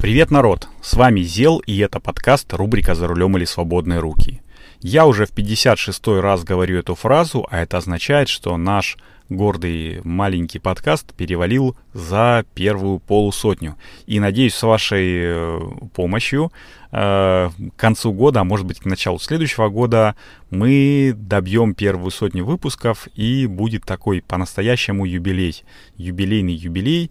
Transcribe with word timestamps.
Привет, 0.00 0.30
народ! 0.30 0.68
С 0.80 0.94
вами 0.94 1.22
Зел, 1.22 1.58
и 1.58 1.76
это 1.78 1.98
подкаст 1.98 2.52
рубрика 2.54 2.94
«За 2.94 3.08
рулем 3.08 3.36
или 3.36 3.44
свободные 3.44 3.98
руки». 3.98 4.40
Я 4.80 5.06
уже 5.06 5.26
в 5.26 5.32
56-й 5.32 6.20
раз 6.20 6.44
говорю 6.44 6.78
эту 6.78 6.94
фразу, 6.94 7.44
а 7.50 7.62
это 7.62 7.78
означает, 7.78 8.28
что 8.28 8.56
наш 8.56 8.96
гордый 9.28 10.00
маленький 10.04 10.60
подкаст 10.60 11.12
перевалил 11.14 11.76
за 11.94 12.44
первую 12.54 13.00
полусотню. 13.00 13.74
И 14.06 14.20
надеюсь, 14.20 14.54
с 14.54 14.62
вашей 14.62 15.08
э, 15.20 15.60
помощью 15.92 16.52
э, 16.92 17.50
к 17.50 17.76
концу 17.76 18.12
года, 18.12 18.42
а 18.42 18.44
может 18.44 18.66
быть 18.66 18.78
к 18.78 18.84
началу 18.84 19.18
следующего 19.18 19.68
года, 19.68 20.14
мы 20.50 21.12
добьем 21.16 21.74
первую 21.74 22.12
сотню 22.12 22.44
выпусков 22.44 23.08
и 23.16 23.46
будет 23.46 23.84
такой 23.84 24.22
по-настоящему 24.22 25.06
юбилей. 25.06 25.64
Юбилейный 25.96 26.54
юбилей 26.54 27.10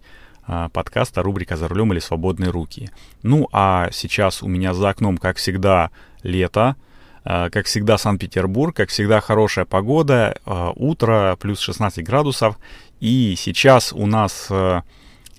подкаста 0.72 1.22
рубрика 1.22 1.56
«За 1.56 1.68
рулем 1.68 1.92
или 1.92 2.00
свободные 2.00 2.50
руки». 2.50 2.90
Ну 3.22 3.48
а 3.52 3.90
сейчас 3.92 4.42
у 4.42 4.48
меня 4.48 4.74
за 4.74 4.90
окном, 4.90 5.18
как 5.18 5.36
всегда, 5.36 5.90
лето, 6.22 6.76
а, 7.24 7.50
как 7.50 7.66
всегда, 7.66 7.98
Санкт-Петербург, 7.98 8.74
как 8.74 8.88
всегда, 8.88 9.20
хорошая 9.20 9.64
погода, 9.64 10.38
а, 10.44 10.72
утро 10.74 11.36
плюс 11.40 11.60
16 11.60 12.04
градусов. 12.04 12.58
И 13.00 13.34
сейчас 13.36 13.92
у 13.92 14.06
нас 14.06 14.50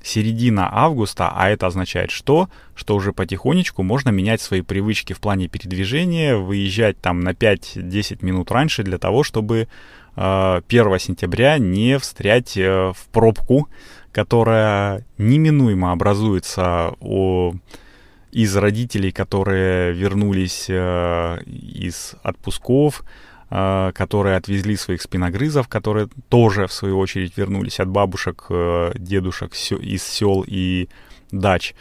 середина 0.03 0.69
августа, 0.71 1.31
а 1.33 1.49
это 1.49 1.67
означает 1.67 2.11
что? 2.11 2.49
Что 2.75 2.95
уже 2.95 3.13
потихонечку 3.13 3.83
можно 3.83 4.09
менять 4.09 4.41
свои 4.41 4.61
привычки 4.61 5.13
в 5.13 5.19
плане 5.19 5.47
передвижения, 5.47 6.35
выезжать 6.35 6.99
там 6.99 7.21
на 7.21 7.33
5-10 7.33 8.23
минут 8.23 8.51
раньше 8.51 8.83
для 8.83 8.97
того, 8.97 9.23
чтобы 9.23 9.67
1 10.15 10.63
э, 10.67 10.99
сентября 10.99 11.57
не 11.57 11.97
встрять 11.97 12.57
э, 12.57 12.91
в 12.95 13.07
пробку, 13.11 13.69
которая 14.11 15.05
неминуемо 15.17 15.91
образуется 15.91 16.93
о 16.99 17.53
из 18.31 18.55
родителей, 18.55 19.11
которые 19.11 19.91
вернулись 19.93 20.65
э, 20.69 21.41
из 21.45 22.15
отпусков, 22.21 23.03
э, 23.49 23.91
которые 23.95 24.37
отвезли 24.37 24.75
своих 24.75 25.01
спиногрызов, 25.01 25.67
которые 25.67 26.09
тоже, 26.29 26.67
в 26.67 26.73
свою 26.73 26.99
очередь, 26.99 27.37
вернулись 27.37 27.79
от 27.79 27.89
бабушек, 27.89 28.45
э, 28.49 28.91
дедушек 28.95 29.53
из 29.55 30.03
сел 30.03 30.43
и 30.45 30.89
дач, 31.31 31.73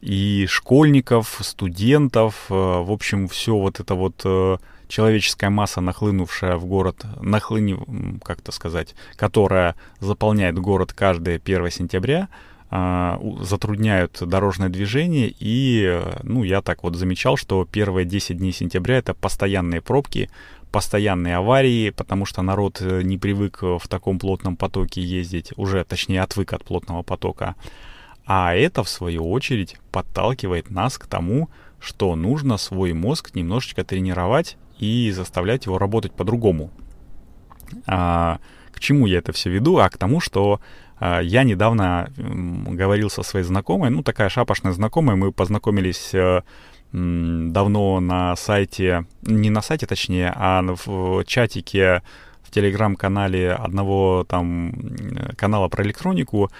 и 0.00 0.46
школьников, 0.48 1.38
студентов, 1.42 2.46
э, 2.50 2.54
в 2.54 2.92
общем, 2.92 3.26
все 3.26 3.56
вот 3.56 3.80
это 3.80 3.94
вот 3.94 4.22
э, 4.24 4.58
человеческая 4.88 5.50
масса, 5.50 5.80
нахлынувшая 5.80 6.56
в 6.56 6.66
город, 6.66 7.04
нахлыни, 7.20 7.78
как-то 8.22 8.52
сказать, 8.52 8.94
которая 9.16 9.74
заполняет 10.00 10.58
город 10.58 10.92
каждое 10.92 11.38
1 11.38 11.70
сентября, 11.70 12.28
а, 12.68 13.20
затрудняют 13.40 14.18
дорожное 14.20 14.68
движение. 14.68 15.32
И, 15.38 16.00
ну, 16.22 16.42
я 16.42 16.62
так 16.62 16.82
вот 16.82 16.96
замечал, 16.96 17.36
что 17.36 17.64
первые 17.64 18.04
10 18.04 18.38
дней 18.38 18.52
сентября 18.52 18.98
это 18.98 19.14
постоянные 19.14 19.80
пробки, 19.80 20.30
постоянные 20.72 21.36
аварии, 21.36 21.90
потому 21.90 22.26
что 22.26 22.42
народ 22.42 22.80
э, 22.80 23.02
не 23.02 23.18
привык 23.18 23.62
в 23.62 23.88
таком 23.88 24.18
плотном 24.18 24.56
потоке 24.56 25.00
ездить, 25.00 25.52
уже, 25.56 25.84
точнее, 25.84 26.22
отвык 26.22 26.52
от 26.52 26.64
плотного 26.64 27.02
потока. 27.02 27.54
А 28.26 28.54
это, 28.54 28.82
в 28.82 28.88
свою 28.88 29.30
очередь, 29.30 29.76
подталкивает 29.92 30.68
нас 30.68 30.98
к 30.98 31.06
тому, 31.06 31.48
что 31.78 32.16
нужно 32.16 32.56
свой 32.56 32.92
мозг 32.92 33.34
немножечко 33.34 33.84
тренировать 33.84 34.56
и 34.78 35.10
заставлять 35.10 35.66
его 35.66 35.78
работать 35.78 36.12
по-другому. 36.12 36.70
А, 37.86 38.38
к 38.72 38.80
чему 38.80 39.06
я 39.06 39.18
это 39.18 39.32
все 39.32 39.50
веду? 39.50 39.78
А 39.78 39.88
к 39.88 39.96
тому, 39.96 40.20
что 40.20 40.60
а, 40.98 41.20
я 41.20 41.42
недавно 41.44 42.10
говорил 42.16 43.10
со 43.10 43.22
своей 43.22 43.44
знакомой, 43.44 43.90
ну, 43.90 44.02
такая 44.02 44.28
шапошная 44.28 44.72
знакомая, 44.72 45.16
мы 45.16 45.32
познакомились 45.32 46.14
э, 46.14 46.42
давно 46.92 48.00
на 48.00 48.36
сайте, 48.36 49.06
не 49.22 49.50
на 49.50 49.62
сайте 49.62 49.86
точнее, 49.86 50.32
а 50.34 50.62
в 50.62 51.24
чатике 51.24 52.02
в 52.42 52.50
телеграм-канале 52.50 53.52
одного 53.52 54.24
там 54.28 54.72
канала 55.36 55.68
про 55.68 55.84
электронику, 55.84 56.50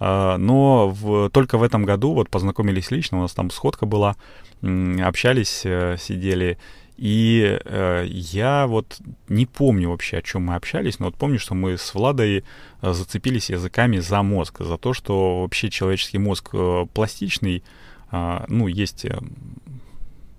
а, 0.00 0.36
но 0.38 0.88
в, 0.88 1.30
только 1.30 1.58
в 1.58 1.62
этом 1.62 1.84
году 1.84 2.14
вот 2.14 2.30
познакомились 2.30 2.90
лично, 2.90 3.18
у 3.18 3.22
нас 3.22 3.32
там 3.32 3.50
сходка 3.50 3.86
была, 3.86 4.16
общались, 4.62 5.62
э, 5.64 5.96
сидели, 5.98 6.58
и 6.96 7.58
э, 7.64 8.04
я 8.08 8.66
вот 8.66 8.98
не 9.28 9.46
помню 9.46 9.90
вообще, 9.90 10.18
о 10.18 10.22
чем 10.22 10.42
мы 10.46 10.54
общались, 10.54 11.00
но 11.00 11.06
вот 11.06 11.16
помню, 11.16 11.38
что 11.38 11.54
мы 11.54 11.76
с 11.76 11.92
Владой 11.92 12.44
э, 12.82 12.92
зацепились 12.92 13.50
языками 13.50 13.98
за 13.98 14.22
мозг, 14.22 14.60
за 14.60 14.78
то, 14.78 14.92
что 14.92 15.42
вообще 15.42 15.70
человеческий 15.70 16.18
мозг 16.18 16.50
э, 16.52 16.86
пластичный, 16.94 17.64
э, 18.12 18.44
ну, 18.46 18.68
есть 18.68 19.06
э, 19.06 19.18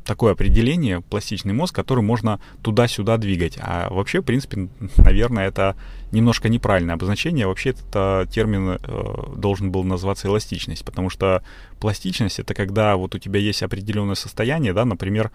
такое 0.05 0.31
определение, 0.31 1.01
пластичный 1.01 1.51
мозг, 1.51 1.75
который 1.75 2.03
можно 2.03 2.39
туда-сюда 2.61 3.17
двигать. 3.17 3.57
А 3.59 3.89
вообще, 3.89 4.21
в 4.21 4.23
принципе, 4.23 4.69
наверное, 4.97 5.47
это 5.47 5.75
немножко 6.13 6.47
неправильное 6.47 6.95
обозначение. 6.95 7.47
Вообще, 7.47 7.71
этот 7.71 8.31
термин 8.31 8.79
э, 8.81 9.33
должен 9.35 9.71
был 9.71 9.83
называться 9.83 10.29
эластичность, 10.29 10.85
потому 10.85 11.09
что 11.09 11.43
пластичность— 11.81 12.39
это 12.39 12.53
когда 12.53 12.95
вот 12.95 13.13
у 13.13 13.19
тебя 13.19 13.41
есть 13.41 13.61
определенное 13.61 14.15
состояние, 14.15 14.71
да, 14.71 14.85
например, 14.85 15.31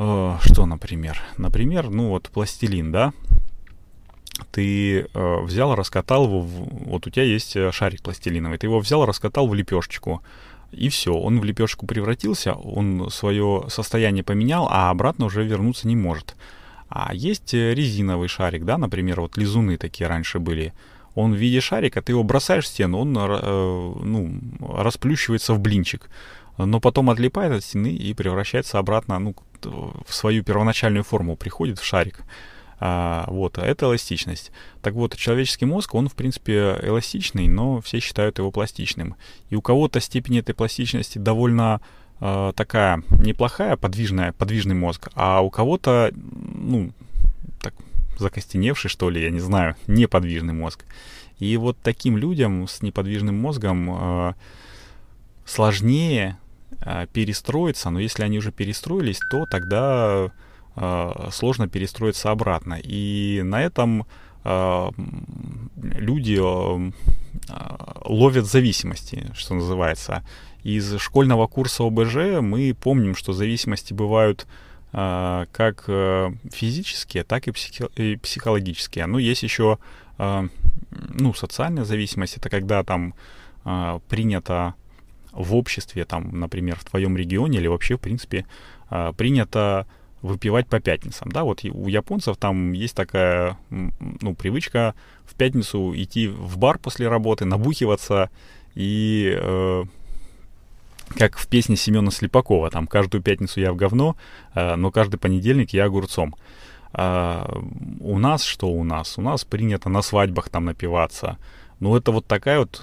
Э, 0.00 0.38
что, 0.40 0.64
например? 0.64 1.20
Например, 1.36 1.90
ну 1.90 2.08
вот 2.08 2.30
пластилин, 2.30 2.90
да? 2.90 3.12
Ты 4.50 5.00
э, 5.00 5.40
взял, 5.42 5.74
раскатал 5.74 6.24
его, 6.24 6.40
в, 6.40 6.88
вот 6.88 7.06
у 7.06 7.10
тебя 7.10 7.24
есть 7.24 7.54
э, 7.54 7.70
шарик 7.70 8.00
пластилиновый, 8.02 8.56
ты 8.56 8.66
его 8.66 8.80
взял, 8.80 9.04
раскатал 9.04 9.46
в 9.46 9.54
лепешечку, 9.54 10.22
и 10.72 10.88
все, 10.88 11.12
он 11.12 11.38
в 11.38 11.44
лепешку 11.44 11.86
превратился, 11.86 12.54
он 12.54 13.10
свое 13.10 13.64
состояние 13.68 14.24
поменял, 14.24 14.66
а 14.70 14.88
обратно 14.88 15.26
уже 15.26 15.44
вернуться 15.44 15.86
не 15.86 15.96
может. 15.96 16.34
А 16.88 17.12
есть 17.12 17.52
э, 17.52 17.74
резиновый 17.74 18.28
шарик, 18.28 18.64
да, 18.64 18.78
например, 18.78 19.20
вот 19.20 19.36
лизуны 19.36 19.76
такие 19.76 20.08
раньше 20.08 20.38
были. 20.38 20.72
Он 21.14 21.34
в 21.34 21.36
виде 21.36 21.60
шарика, 21.60 22.00
ты 22.00 22.12
его 22.12 22.22
бросаешь 22.22 22.64
в 22.64 22.68
стену, 22.68 23.00
он 23.00 23.14
э, 23.18 23.94
ну, 24.02 24.40
расплющивается 24.60 25.52
в 25.52 25.60
блинчик 25.60 26.08
но 26.66 26.80
потом 26.80 27.10
отлипает 27.10 27.52
от 27.52 27.64
стены 27.64 27.88
и 27.88 28.14
превращается 28.14 28.78
обратно, 28.78 29.18
ну, 29.18 29.34
в 29.66 30.14
свою 30.14 30.42
первоначальную 30.44 31.04
форму, 31.04 31.36
приходит 31.36 31.78
в 31.78 31.84
шарик. 31.84 32.22
А, 32.82 33.26
вот, 33.28 33.58
а 33.58 33.66
это 33.66 33.86
эластичность. 33.86 34.52
Так 34.80 34.94
вот, 34.94 35.14
человеческий 35.16 35.66
мозг, 35.66 35.94
он, 35.94 36.08
в 36.08 36.14
принципе, 36.14 36.78
эластичный, 36.82 37.46
но 37.46 37.80
все 37.82 38.00
считают 38.00 38.38
его 38.38 38.50
пластичным. 38.50 39.16
И 39.50 39.56
у 39.56 39.60
кого-то 39.60 40.00
степень 40.00 40.38
этой 40.38 40.54
пластичности 40.54 41.18
довольно 41.18 41.80
а, 42.20 42.52
такая 42.52 43.02
неплохая, 43.10 43.76
подвижная, 43.76 44.32
подвижный 44.32 44.74
мозг, 44.74 45.08
а 45.14 45.40
у 45.40 45.50
кого-то, 45.50 46.12
ну, 46.14 46.92
так, 47.60 47.74
закостеневший, 48.18 48.90
что 48.90 49.08
ли, 49.08 49.22
я 49.22 49.30
не 49.30 49.40
знаю, 49.40 49.74
неподвижный 49.86 50.52
мозг. 50.52 50.84
И 51.38 51.56
вот 51.56 51.78
таким 51.82 52.18
людям 52.18 52.68
с 52.68 52.82
неподвижным 52.82 53.34
мозгом 53.34 53.90
э, 53.90 54.34
сложнее 55.46 56.36
э, 56.36 56.49
перестроиться, 57.12 57.90
но 57.90 58.00
если 58.00 58.22
они 58.22 58.38
уже 58.38 58.52
перестроились, 58.52 59.20
то 59.30 59.46
тогда 59.46 60.30
э, 60.76 61.28
сложно 61.30 61.68
перестроиться 61.68 62.30
обратно. 62.30 62.78
И 62.82 63.42
на 63.44 63.62
этом 63.62 64.06
э, 64.44 64.90
люди 65.76 66.38
э, 66.40 66.90
ловят 68.04 68.46
зависимости, 68.46 69.30
что 69.34 69.54
называется. 69.54 70.24
Из 70.62 70.98
школьного 70.98 71.46
курса 71.46 71.84
ОБЖ 71.84 72.40
мы 72.40 72.74
помним, 72.74 73.14
что 73.14 73.32
зависимости 73.32 73.94
бывают 73.94 74.46
э, 74.92 75.46
как 75.52 75.84
э, 75.88 76.32
физические, 76.52 77.24
так 77.24 77.48
и, 77.48 77.50
психи- 77.52 77.90
и 77.96 78.16
психологические. 78.16 79.06
Но 79.06 79.18
есть 79.18 79.42
еще 79.42 79.78
э, 80.18 80.48
ну, 80.90 81.34
социальная 81.34 81.84
зависимость. 81.84 82.36
Это 82.36 82.50
когда 82.50 82.82
там 82.84 83.14
э, 83.64 84.00
принято 84.08 84.74
в 85.32 85.54
обществе, 85.54 86.04
там, 86.04 86.38
например, 86.38 86.76
в 86.76 86.84
твоем 86.84 87.16
регионе 87.16 87.58
или 87.58 87.66
вообще, 87.66 87.96
в 87.96 88.00
принципе, 88.00 88.46
а, 88.88 89.12
принято 89.12 89.86
выпивать 90.22 90.68
по 90.68 90.80
пятницам, 90.80 91.30
да, 91.30 91.44
вот 91.44 91.64
у 91.64 91.88
японцев 91.88 92.36
там 92.36 92.72
есть 92.72 92.94
такая, 92.94 93.56
ну, 93.70 94.34
привычка 94.34 94.94
в 95.24 95.34
пятницу 95.34 95.94
идти 95.96 96.28
в 96.28 96.58
бар 96.58 96.78
после 96.78 97.08
работы, 97.08 97.46
набухиваться 97.46 98.28
и 98.74 99.34
э, 99.34 99.84
как 101.16 101.38
в 101.38 101.48
песне 101.48 101.76
Семена 101.76 102.10
Слепакова, 102.10 102.70
там 102.70 102.86
каждую 102.86 103.22
пятницу 103.22 103.60
я 103.60 103.72
в 103.72 103.76
говно, 103.76 104.14
э, 104.54 104.76
но 104.76 104.90
каждый 104.90 105.16
понедельник 105.16 105.70
я 105.72 105.84
огурцом. 105.84 106.34
А 106.92 107.50
у 108.00 108.18
нас 108.18 108.42
что 108.42 108.68
у 108.68 108.84
нас? 108.84 109.16
У 109.16 109.22
нас 109.22 109.44
принято 109.44 109.88
на 109.88 110.02
свадьбах 110.02 110.48
там 110.48 110.66
напиваться. 110.66 111.38
Ну, 111.78 111.96
это 111.96 112.12
вот 112.12 112.26
такая 112.26 112.58
вот 112.58 112.82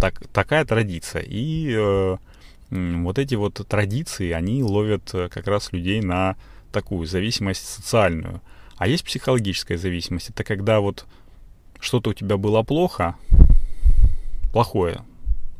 так, 0.00 0.26
такая 0.28 0.64
традиция. 0.64 1.22
И 1.22 1.74
э, 1.76 2.16
вот 2.70 3.18
эти 3.18 3.34
вот 3.34 3.54
традиции, 3.68 4.30
они 4.30 4.62
ловят 4.62 5.14
э, 5.14 5.28
как 5.28 5.46
раз 5.46 5.72
людей 5.72 6.00
на 6.00 6.36
такую 6.72 7.06
зависимость 7.06 7.66
социальную. 7.66 8.40
А 8.76 8.88
есть 8.88 9.04
психологическая 9.04 9.78
зависимость. 9.78 10.30
Это 10.30 10.44
когда 10.44 10.80
вот 10.80 11.06
что-то 11.80 12.10
у 12.10 12.14
тебя 12.14 12.36
было 12.36 12.62
плохо, 12.62 13.16
плохое 14.52 15.02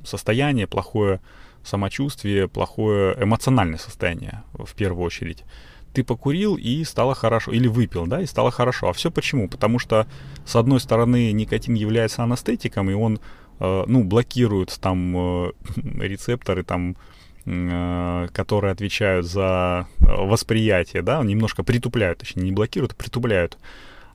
состояние, 0.05 0.67
плохое 0.67 1.21
самочувствие, 1.65 2.49
плохое 2.49 3.17
эмоциональное 3.21 3.79
состояние 3.79 4.43
в 4.53 4.75
первую 4.75 5.05
очередь. 5.05 5.45
Ты 5.93 6.05
покурил 6.05 6.57
и 6.57 6.85
стало 6.85 7.15
хорошо, 7.15 7.53
или 7.53 7.69
выпил, 7.69 8.07
да, 8.07 8.21
и 8.21 8.27
стало 8.27 8.51
хорошо. 8.51 8.89
А 8.89 8.93
все 8.93 9.11
почему? 9.11 9.49
Потому 9.49 9.79
что, 9.79 10.07
с 10.45 10.55
одной 10.55 10.79
стороны, 10.79 11.33
никотин 11.33 11.75
является 11.75 12.23
анестетиком, 12.23 12.91
и 12.91 12.95
он, 12.95 13.19
ну, 13.59 14.05
блокирует 14.05 14.79
там 14.81 15.17
э, 15.17 15.53
рецепторы, 16.01 16.63
там, 16.63 16.97
э, 17.45 18.29
которые 18.33 18.73
отвечают 18.73 19.27
за 19.27 19.87
восприятие, 19.99 21.03
да, 21.03 21.23
немножко 21.23 21.63
притупляют, 21.63 22.19
точнее, 22.19 22.43
не 22.43 22.53
блокируют, 22.53 22.93
а 22.93 22.97
притупляют. 22.97 23.59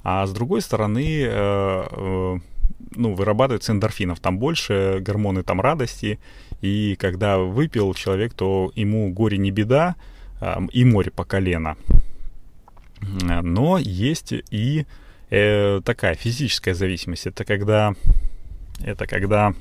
А 0.03 0.25
с 0.25 0.31
другой 0.31 0.61
стороны, 0.61 1.23
э, 1.23 1.87
э, 1.91 2.37
ну, 2.95 3.13
вырабатывается 3.13 3.71
эндорфинов, 3.71 4.19
там 4.19 4.39
больше, 4.39 4.99
гормоны 5.01 5.43
там 5.43 5.61
радости, 5.61 6.19
и 6.61 6.95
когда 6.99 7.37
выпил 7.37 7.93
человек, 7.93 8.33
то 8.33 8.71
ему 8.75 9.11
горе 9.11 9.37
не 9.37 9.51
беда, 9.51 9.95
и 10.71 10.85
море 10.85 11.11
по 11.11 11.23
колено. 11.23 11.77
Но 13.01 13.77
есть 13.77 14.33
и 14.51 14.85
э, 15.29 15.81
такая 15.83 16.15
физическая 16.15 16.73
зависимость. 16.73 17.27
Это 17.27 17.45
когда, 17.45 17.95
это 18.83 19.07
когда 19.07 19.53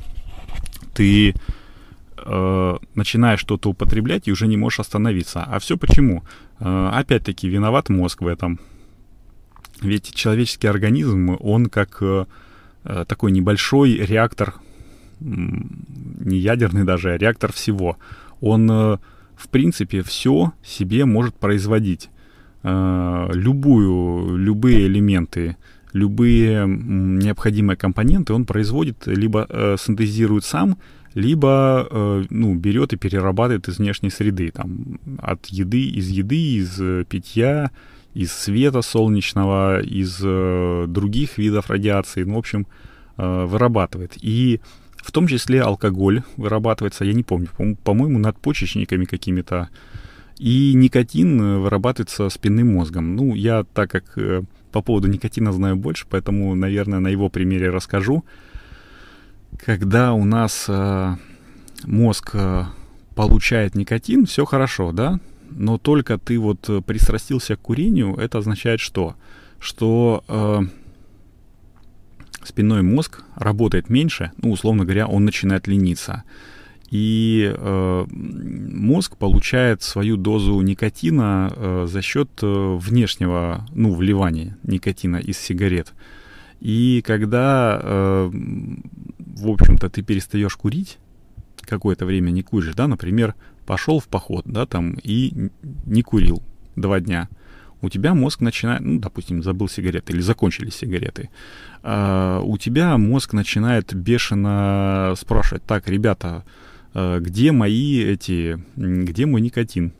ты 0.94 1.34
э, 2.16 2.76
начинаешь 2.94 3.40
что-то 3.40 3.70
употреблять 3.70 4.28
и 4.28 4.32
уже 4.32 4.46
не 4.46 4.56
можешь 4.56 4.80
остановиться. 4.80 5.42
А 5.42 5.58
все 5.58 5.76
почему? 5.76 6.22
Э, 6.58 6.90
опять-таки 6.92 7.48
виноват 7.48 7.88
мозг 7.88 8.22
в 8.22 8.26
этом. 8.26 8.60
Ведь 9.80 10.14
человеческий 10.14 10.68
организм, 10.68 11.36
он 11.40 11.66
как 11.66 11.98
э, 12.02 12.26
э 12.84 13.04
такой 13.06 13.30
небольшой 13.32 13.94
реактор 13.94 14.54
не 15.20 16.36
ядерный 16.38 16.84
даже, 16.84 17.12
а 17.12 17.18
реактор 17.18 17.52
всего. 17.52 17.98
Он, 18.40 18.70
э, 18.70 18.96
в 19.36 19.48
принципе, 19.48 20.02
все 20.02 20.52
себе 20.64 21.04
может 21.04 21.34
производить. 21.34 22.08
Э, 22.62 23.30
любую, 23.32 24.36
любые 24.36 24.86
элементы, 24.86 25.56
любые 25.92 26.66
необходимые 26.66 27.76
компоненты 27.76 28.32
он 28.32 28.44
производит, 28.44 29.06
либо 29.06 29.46
э, 29.48 29.76
синтезирует 29.78 30.44
сам, 30.44 30.78
либо 31.14 32.24
ну, 32.30 32.54
берет 32.54 32.92
и 32.92 32.96
перерабатывает 32.96 33.66
из 33.66 33.78
внешней 33.78 34.10
среды, 34.10 34.52
там, 34.52 35.00
от 35.18 35.46
еды, 35.46 35.82
из 35.88 36.08
еды, 36.08 36.36
из 36.36 36.80
питья, 37.08 37.72
из 38.14 38.32
света 38.32 38.80
солнечного, 38.80 39.80
из 39.80 40.20
других 40.88 41.36
видов 41.36 41.68
радиации, 41.68 42.22
ну, 42.22 42.36
в 42.36 42.38
общем, 42.38 42.68
вырабатывает. 43.16 44.12
И 44.20 44.60
в 45.02 45.12
том 45.12 45.26
числе 45.26 45.62
алкоголь 45.62 46.22
вырабатывается, 46.36 47.04
я 47.04 47.12
не 47.12 47.22
помню, 47.22 47.48
по-моему, 47.82 48.18
надпочечниками 48.18 49.04
какими-то. 49.04 49.70
И 50.38 50.72
никотин 50.74 51.40
э, 51.40 51.58
вырабатывается 51.58 52.28
спинным 52.30 52.74
мозгом. 52.74 53.14
Ну, 53.14 53.34
я 53.34 53.64
так 53.64 53.90
как 53.90 54.16
э, 54.16 54.42
по 54.72 54.82
поводу 54.82 55.08
никотина 55.08 55.52
знаю 55.52 55.76
больше, 55.76 56.06
поэтому, 56.08 56.54
наверное, 56.54 57.00
на 57.00 57.08
его 57.08 57.28
примере 57.28 57.70
расскажу. 57.70 58.24
Когда 59.58 60.12
у 60.12 60.24
нас 60.24 60.66
э, 60.68 61.16
мозг 61.84 62.30
э, 62.34 62.64
получает 63.14 63.74
никотин, 63.74 64.26
все 64.26 64.44
хорошо, 64.44 64.92
да? 64.92 65.18
Но 65.50 65.78
только 65.78 66.18
ты 66.18 66.38
вот 66.38 66.68
э, 66.68 66.80
пристрастился 66.80 67.56
к 67.56 67.60
курению, 67.60 68.16
это 68.16 68.38
означает 68.38 68.80
что? 68.80 69.16
Что 69.58 70.24
э, 70.28 70.60
спинной 72.44 72.82
мозг 72.82 73.22
работает 73.34 73.90
меньше, 73.90 74.32
ну, 74.38 74.52
условно 74.52 74.84
говоря, 74.84 75.06
он 75.06 75.24
начинает 75.24 75.66
лениться. 75.66 76.24
И 76.90 77.54
э, 77.56 78.04
мозг 78.10 79.16
получает 79.16 79.82
свою 79.82 80.16
дозу 80.16 80.60
никотина 80.60 81.52
э, 81.54 81.86
за 81.88 82.02
счет 82.02 82.28
э, 82.42 82.76
внешнего, 82.80 83.66
ну, 83.72 83.94
вливания 83.94 84.58
никотина 84.64 85.16
из 85.16 85.38
сигарет. 85.38 85.92
И 86.60 87.02
когда, 87.06 87.80
э, 87.82 88.30
в 88.32 89.48
общем-то, 89.48 89.88
ты 89.88 90.02
перестаешь 90.02 90.56
курить, 90.56 90.98
какое-то 91.60 92.06
время 92.06 92.30
не 92.30 92.42
куришь, 92.42 92.74
да, 92.74 92.88
например, 92.88 93.34
пошел 93.66 94.00
в 94.00 94.08
поход, 94.08 94.44
да, 94.46 94.66
там, 94.66 94.96
и 95.02 95.50
не 95.86 96.02
курил 96.02 96.42
два 96.74 97.00
дня– 97.00 97.28
у 97.82 97.88
тебя 97.88 98.14
мозг 98.14 98.40
начинает, 98.40 98.82
ну, 98.82 98.98
допустим, 98.98 99.42
забыл 99.42 99.68
сигареты 99.68 100.12
или 100.12 100.20
закончились 100.20 100.74
сигареты, 100.74 101.30
а, 101.82 102.40
у 102.40 102.58
тебя 102.58 102.96
мозг 102.98 103.32
начинает 103.32 103.94
бешено 103.94 105.14
спрашивать, 105.16 105.64
так, 105.64 105.88
ребята, 105.88 106.44
где 106.94 107.52
мои 107.52 108.02
эти, 108.02 108.58
где 108.76 109.26
мой 109.26 109.40
никотин? 109.40 109.92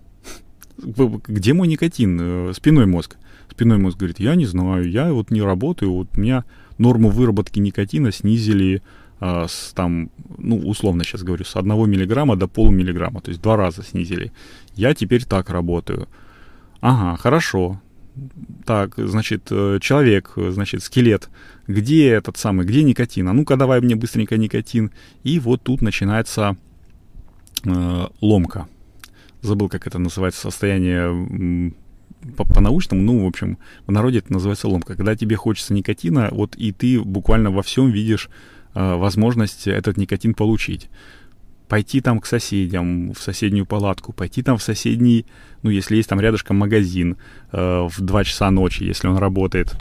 Где 0.78 1.52
мой 1.52 1.68
никотин? 1.68 2.18
Э, 2.20 2.52
спиной 2.54 2.86
мозг. 2.86 3.16
Спиной 3.50 3.78
мозг 3.78 3.98
говорит, 3.98 4.20
я 4.20 4.34
не 4.34 4.46
знаю, 4.46 4.90
я 4.90 5.12
вот 5.12 5.30
не 5.30 5.42
работаю, 5.42 5.92
вот 5.92 6.08
у 6.16 6.20
меня 6.20 6.44
норму 6.78 7.10
выработки 7.10 7.58
никотина 7.58 8.10
снизили 8.12 8.82
а, 9.18 9.46
с 9.48 9.72
там, 9.74 10.10
ну, 10.38 10.56
условно 10.56 11.04
сейчас 11.04 11.22
говорю, 11.22 11.44
с 11.44 11.54
1 11.56 11.68
миллиграмма 11.90 12.36
до 12.36 12.48
полумиллиграмма, 12.48 13.20
то 13.20 13.30
есть 13.30 13.42
два 13.42 13.56
раза 13.56 13.82
снизили. 13.82 14.32
Я 14.74 14.94
теперь 14.94 15.24
так 15.24 15.50
работаю. 15.50 16.08
Ага, 16.80 17.16
хорошо. 17.18 17.82
Так, 18.64 18.94
значит, 18.96 19.48
э, 19.50 19.78
человек, 19.80 20.32
значит, 20.36 20.82
скелет. 20.82 21.28
Где 21.66 22.08
этот 22.08 22.38
самый, 22.38 22.64
где 22.64 22.82
никотин? 22.82 23.28
А 23.28 23.32
ну-ка 23.32 23.56
давай 23.56 23.80
мне 23.80 23.94
быстренько 23.94 24.38
никотин. 24.38 24.90
И 25.22 25.38
вот 25.38 25.62
тут 25.62 25.82
начинается 25.82 26.56
э, 27.64 28.06
ломка. 28.20 28.68
Забыл, 29.42 29.68
как 29.68 29.86
это 29.86 29.98
называется, 29.98 30.42
состояние 30.42 31.72
по-научному, 32.36 33.02
ну, 33.02 33.24
в 33.24 33.26
общем, 33.26 33.58
в 33.86 33.92
народе 33.92 34.18
это 34.18 34.32
называется 34.32 34.68
ломка. 34.68 34.94
Когда 34.94 35.16
тебе 35.16 35.36
хочется 35.36 35.72
никотина, 35.72 36.28
вот 36.30 36.54
и 36.56 36.72
ты 36.72 37.00
буквально 37.00 37.50
во 37.50 37.62
всем 37.62 37.90
видишь 37.90 38.28
э, 38.74 38.94
возможность 38.96 39.66
этот 39.66 39.96
никотин 39.96 40.34
получить 40.34 40.90
пойти 41.70 42.00
там 42.00 42.18
к 42.18 42.26
соседям, 42.26 43.12
в 43.12 43.22
соседнюю 43.22 43.64
палатку, 43.64 44.12
пойти 44.12 44.42
там 44.42 44.58
в 44.58 44.62
соседний, 44.62 45.24
ну, 45.62 45.70
если 45.70 45.96
есть 45.96 46.08
там 46.08 46.20
рядышком 46.20 46.58
магазин 46.58 47.16
э, 47.52 47.88
в 47.88 48.00
2 48.00 48.24
часа 48.24 48.50
ночи, 48.50 48.82
если 48.82 49.06
он 49.06 49.16
работает, 49.18 49.76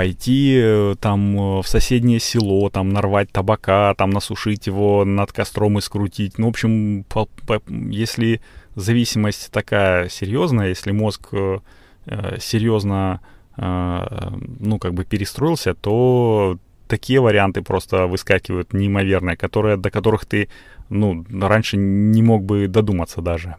пойти 0.00 0.58
э, 0.58 0.94
там 0.98 1.36
э, 1.36 1.62
в 1.62 1.68
соседнее 1.68 2.20
село, 2.20 2.70
там 2.70 2.88
нарвать 2.88 3.30
табака, 3.30 3.94
там 3.94 4.08
насушить 4.08 4.66
его 4.66 5.04
над 5.04 5.30
костром 5.30 5.76
и 5.76 5.82
скрутить. 5.82 6.38
Ну, 6.38 6.46
в 6.46 6.48
общем, 6.48 7.04
по, 7.04 7.26
по, 7.46 7.60
если 7.68 8.40
зависимость 8.76 9.50
такая 9.52 10.08
серьезная, 10.08 10.68
если 10.68 10.92
мозг 10.92 11.28
э, 11.32 11.58
э 12.06 12.38
серьезно, 12.40 13.20
э, 13.58 14.30
ну, 14.60 14.78
как 14.78 14.94
бы 14.94 15.04
перестроился, 15.04 15.74
то 15.74 16.56
такие 16.88 17.20
варианты 17.20 17.60
просто 17.60 18.06
выскакивают 18.06 18.72
неимоверные, 18.72 19.36
которые, 19.36 19.76
до 19.76 19.90
которых 19.90 20.24
ты, 20.24 20.48
ну, 20.88 21.26
раньше 21.30 21.76
не 21.76 22.22
мог 22.22 22.42
бы 22.42 22.68
додуматься 22.68 23.20
даже. 23.20 23.56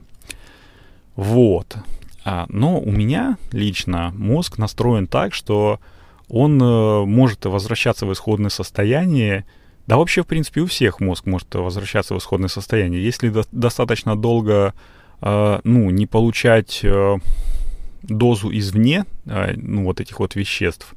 Вот. 1.15 1.77
А, 2.25 2.45
но 2.49 2.79
у 2.79 2.91
меня 2.91 3.37
лично 3.51 4.11
мозг 4.17 4.57
настроен 4.57 5.05
так, 5.05 5.35
что 5.35 5.79
он 6.31 6.61
э, 6.61 7.05
может 7.05 7.45
возвращаться 7.45 8.05
в 8.05 8.13
исходное 8.13 8.49
состояние. 8.49 9.45
Да 9.85 9.97
вообще, 9.97 10.23
в 10.23 10.27
принципе, 10.27 10.61
у 10.61 10.65
всех 10.65 11.01
мозг 11.01 11.25
может 11.25 11.53
возвращаться 11.53 12.15
в 12.15 12.17
исходное 12.17 12.47
состояние. 12.47 13.03
Если 13.03 13.27
до- 13.27 13.43
достаточно 13.51 14.15
долго, 14.15 14.73
э, 15.21 15.59
ну, 15.65 15.89
не 15.89 16.07
получать 16.07 16.79
э, 16.83 17.17
дозу 18.03 18.49
извне, 18.57 19.05
ну, 19.25 19.83
вот 19.83 19.99
этих 19.99 20.19
вот 20.19 20.35
веществ, 20.35 20.95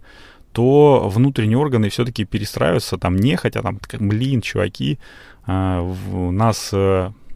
то 0.53 1.09
внутренние 1.09 1.59
органы 1.59 1.89
все-таки 1.89 2.25
перестраиваются, 2.25 2.97
там 2.97 3.17
не 3.17 3.37
хотя 3.37 3.61
там, 3.61 3.81
блин, 3.99 4.41
чуваки, 4.41 4.99
нас 5.47 6.73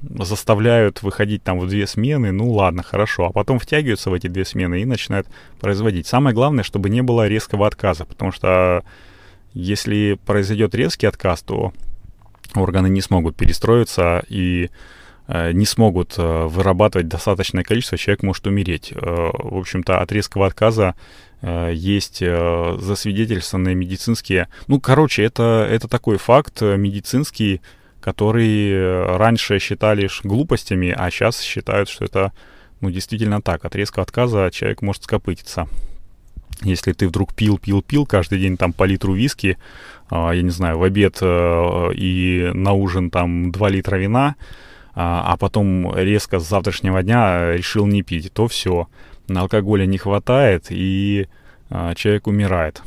заставляют 0.03 1.03
выходить 1.03 1.43
там 1.43 1.59
в 1.59 1.69
две 1.69 1.87
смены, 1.87 2.33
ну 2.33 2.51
ладно, 2.53 2.83
хорошо, 2.83 3.27
а 3.27 3.33
потом 3.33 3.59
втягиваются 3.59 4.11
в 4.11 4.15
эти 4.15 4.29
две 4.29 4.45
смены 4.45 4.81
и 4.81 4.85
начинают 4.85 5.27
производить. 5.61 6.07
Самое 6.07 6.35
главное, 6.35 6.65
чтобы 6.65 6.89
не 6.89 7.03
было 7.03 7.27
резкого 7.27 7.67
отказа, 7.67 8.05
потому 8.05 8.33
что 8.33 8.85
если 9.55 10.19
произойдет 10.25 10.75
резкий 10.75 11.07
отказ, 11.07 11.43
то 11.43 11.73
органы 12.55 12.89
не 12.89 13.01
смогут 13.01 13.37
перестроиться 13.37 14.23
и 14.29 14.71
э, 15.27 15.53
не 15.53 15.67
смогут 15.67 16.15
э, 16.17 16.47
вырабатывать 16.47 17.09
достаточное 17.09 17.65
количество, 17.65 17.99
человек 17.99 18.23
может 18.23 18.47
умереть. 18.47 18.93
Э, 18.93 19.31
в 19.33 19.59
общем-то, 19.59 20.01
от 20.01 20.13
резкого 20.13 20.47
отказа 20.47 20.95
есть 21.41 22.19
засвидетельствованные 22.19 23.77
медицинские... 23.77 24.49
Ну, 24.67 24.81
короче, 24.81 25.23
это, 25.23 25.69
это 25.71 25.87
такой 25.87 26.17
факт 26.17 26.63
медицинский, 26.63 27.61
который 28.09 29.17
раньше 29.17 29.59
считали 29.59 30.09
глупостями, 30.25 30.95
а 30.97 31.11
сейчас 31.11 31.41
считают, 31.41 31.89
что 31.89 32.07
это 32.07 32.33
ну, 32.81 32.91
действительно 32.91 33.43
так. 33.43 33.65
От 33.65 33.77
резкого 33.77 34.03
отказа 34.03 34.51
человек 34.51 34.83
может 34.83 35.05
скопытиться. 35.05 35.69
Если 36.63 36.93
ты 36.93 37.07
вдруг 37.07 37.35
пил, 37.35 37.59
пил, 37.59 37.83
пил 37.83 38.07
каждый 38.07 38.39
день 38.39 38.57
там 38.57 38.73
по 38.73 38.85
литру 38.85 39.15
виски, 39.15 39.59
я 40.11 40.43
не 40.43 40.51
знаю, 40.51 40.79
в 40.79 40.83
обед 40.83 41.19
и 41.23 42.51
на 42.55 42.73
ужин 42.73 43.11
там 43.11 43.53
2 43.53 43.69
литра 43.69 43.97
вина, 43.97 44.35
а, 44.95 45.33
а 45.33 45.37
потом 45.37 45.95
резко 45.97 46.41
с 46.41 46.49
завтрашнего 46.49 47.03
дня 47.03 47.53
решил 47.53 47.87
не 47.87 48.03
пить, 48.03 48.33
то 48.33 48.49
все, 48.49 48.89
на 49.29 49.43
алкоголя 49.43 49.87
не 49.87 49.99
хватает 49.99 50.67
и 50.71 51.29
а, 51.71 51.95
человек 51.95 52.27
умирает. 52.27 52.83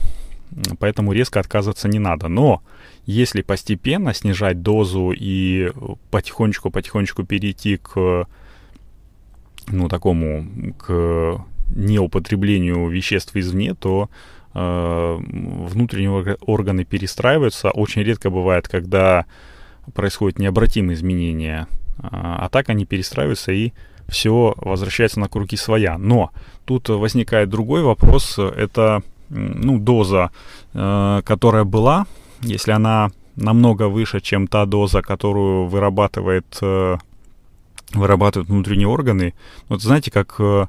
Поэтому 0.80 1.14
резко 1.14 1.40
отказываться 1.40 1.88
не 1.88 2.00
надо. 2.00 2.28
Но 2.28 2.62
если 3.06 3.42
постепенно 3.42 4.14
снижать 4.14 4.62
дозу 4.62 5.12
и 5.12 5.72
потихонечку-потихонечку 6.12 7.24
перейти 7.24 7.78
к 7.78 8.28
ну, 9.68 9.88
такому, 9.88 10.74
к 10.78 11.46
неупотреблению 11.74 12.90
веществ 12.90 13.36
извне, 13.36 13.74
то 13.74 14.10
э, 14.54 15.18
внутренние 15.20 16.36
органы 16.42 16.84
перестраиваются. 16.84 17.72
Очень 17.72 18.04
редко 18.04 18.30
бывает, 18.30 18.68
когда 18.68 19.26
происходят 19.94 20.40
необратимые 20.40 20.96
изменения. 20.96 21.68
А, 22.00 22.46
а 22.46 22.50
так 22.50 22.70
они 22.70 22.86
перестраиваются 22.86 23.52
и 23.52 23.72
все 24.08 24.54
возвращается 24.58 25.20
на 25.20 25.30
круги 25.30 25.56
своя. 25.56 25.98
Но 25.98 26.32
тут 26.66 26.90
возникает 26.90 27.50
другой 27.50 27.84
вопрос. 27.84 28.38
Это 28.38 29.02
ну, 29.32 29.80
доза, 29.80 30.32
э, 30.74 31.22
которая 31.26 31.64
была, 31.64 32.06
если 32.42 32.72
она 32.72 33.12
намного 33.36 33.88
выше, 33.88 34.20
чем 34.20 34.48
та 34.48 34.66
доза, 34.66 35.02
которую 35.02 35.68
вырабатывает, 35.68 36.58
э, 36.62 36.98
вырабатывают 37.94 38.50
внутренние 38.50 38.88
органы. 38.88 39.34
Вот 39.70 39.82
знаете, 39.82 40.12
как 40.12 40.36
э, 40.40 40.68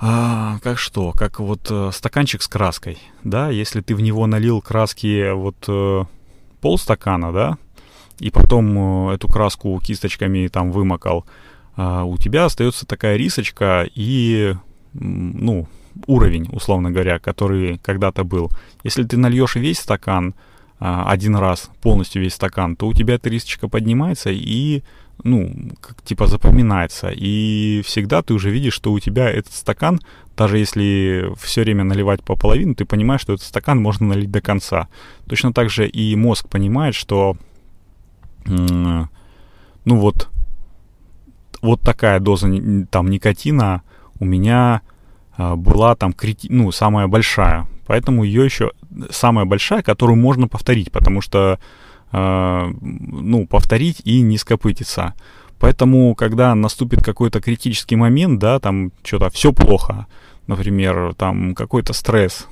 а, 0.00 0.58
как 0.62 0.78
что? 0.78 1.12
Как 1.12 1.40
вот 1.40 1.70
стаканчик 1.92 2.42
с 2.42 2.48
краской, 2.48 2.98
да? 3.22 3.50
Если 3.50 3.80
ты 3.80 3.94
в 3.94 4.00
него 4.00 4.26
налил 4.26 4.60
краски 4.60 5.32
вот 5.32 6.08
полстакана, 6.60 7.32
да, 7.32 7.58
и 8.18 8.30
потом 8.30 9.10
эту 9.10 9.28
краску 9.28 9.78
кисточками 9.80 10.48
там 10.48 10.72
вымокал, 10.72 11.26
э, 11.76 12.02
у 12.04 12.16
тебя 12.18 12.44
остается 12.46 12.86
такая 12.86 13.16
рисочка 13.16 13.88
и, 13.94 14.54
ну, 14.92 15.66
уровень, 16.06 16.48
условно 16.52 16.90
говоря, 16.90 17.18
который 17.18 17.78
когда-то 17.78 18.24
был. 18.24 18.50
Если 18.82 19.04
ты 19.04 19.16
нальешь 19.16 19.56
весь 19.56 19.78
стакан 19.78 20.34
э, 20.80 21.02
один 21.06 21.36
раз, 21.36 21.70
полностью 21.82 22.22
весь 22.22 22.34
стакан, 22.34 22.76
то 22.76 22.86
у 22.86 22.92
тебя 22.92 23.14
эта 23.14 23.28
рисочка 23.28 23.68
поднимается 23.68 24.30
и 24.30 24.82
ну, 25.22 25.70
как 25.80 26.02
типа 26.02 26.26
запоминается. 26.26 27.10
И 27.14 27.82
всегда 27.84 28.22
ты 28.22 28.34
уже 28.34 28.50
видишь, 28.50 28.74
что 28.74 28.92
у 28.92 28.98
тебя 28.98 29.30
этот 29.30 29.52
стакан, 29.52 30.00
даже 30.36 30.58
если 30.58 31.32
все 31.38 31.62
время 31.62 31.84
наливать 31.84 32.24
по 32.24 32.36
половину, 32.36 32.74
ты 32.74 32.84
понимаешь, 32.84 33.20
что 33.20 33.34
этот 33.34 33.46
стакан 33.46 33.80
можно 33.80 34.08
налить 34.08 34.30
до 34.30 34.40
конца. 34.40 34.88
Точно 35.28 35.52
так 35.52 35.70
же 35.70 35.86
и 35.88 36.16
мозг 36.16 36.48
понимает, 36.48 36.94
что 36.94 37.36
ну 38.46 39.08
вот, 39.84 40.28
вот 41.62 41.80
такая 41.80 42.20
доза 42.20 42.48
там 42.90 43.08
никотина 43.08 43.82
у 44.20 44.24
меня 44.24 44.82
а, 44.82 44.83
была 45.38 45.94
там 45.94 46.12
крити... 46.12 46.48
ну, 46.50 46.70
самая 46.72 47.06
большая. 47.06 47.66
Поэтому 47.86 48.24
ее 48.24 48.44
еще 48.44 48.72
самая 49.10 49.44
большая, 49.44 49.82
которую 49.82 50.16
можно 50.16 50.48
повторить, 50.48 50.90
потому 50.90 51.20
что 51.20 51.58
э, 52.12 52.72
ну, 52.80 53.46
повторить 53.46 54.00
и 54.04 54.20
не 54.20 54.38
скопытиться. 54.38 55.14
Поэтому, 55.58 56.14
когда 56.14 56.54
наступит 56.54 57.02
какой-то 57.02 57.40
критический 57.40 57.96
момент, 57.96 58.38
да, 58.38 58.58
там 58.58 58.92
что-то 59.02 59.30
все 59.30 59.52
плохо, 59.52 60.06
например, 60.46 61.14
там 61.14 61.54
какой-то 61.54 61.92
стресс, 61.92 62.46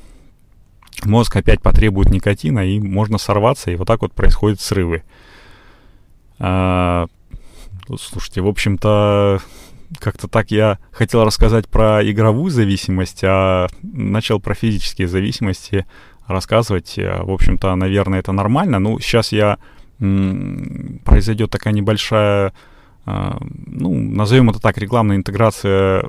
мозг 1.05 1.37
опять 1.37 1.61
потребует 1.61 2.11
никотина, 2.11 2.61
и 2.61 2.79
можно 2.81 3.19
сорваться, 3.19 3.71
и 3.71 3.77
вот 3.77 3.87
так 3.87 4.03
вот 4.03 4.13
происходят 4.13 4.61
срывы. 4.61 5.03
А, 6.39 7.07
слушайте, 7.99 8.41
в 8.41 8.49
общем-то, 8.49 9.41
как-то 9.99 10.29
так 10.29 10.51
я 10.51 10.79
хотел 10.91 11.25
рассказать 11.25 11.69
про 11.69 12.09
игровую 12.09 12.51
зависимость, 12.51 13.23
а 13.25 13.69
начал 13.83 14.41
про 14.41 14.55
физические 14.55 15.09
зависимости 15.09 15.87
рассказывать. 16.27 16.99
Э, 16.99 17.23
в 17.23 17.31
общем-то, 17.31 17.75
наверное, 17.75 18.21
это 18.21 18.33
нормально. 18.33 18.79
Ну, 18.79 18.99
сейчас 18.99 19.33
я 19.33 19.59
произойдет 21.05 21.51
такая 21.51 21.73
небольшая, 21.73 22.53
э, 23.07 23.33
ну, 23.67 23.95
назовем 23.95 24.51
это 24.51 24.61
так, 24.61 24.79
рекламная 24.79 25.17
интеграция 25.17 26.03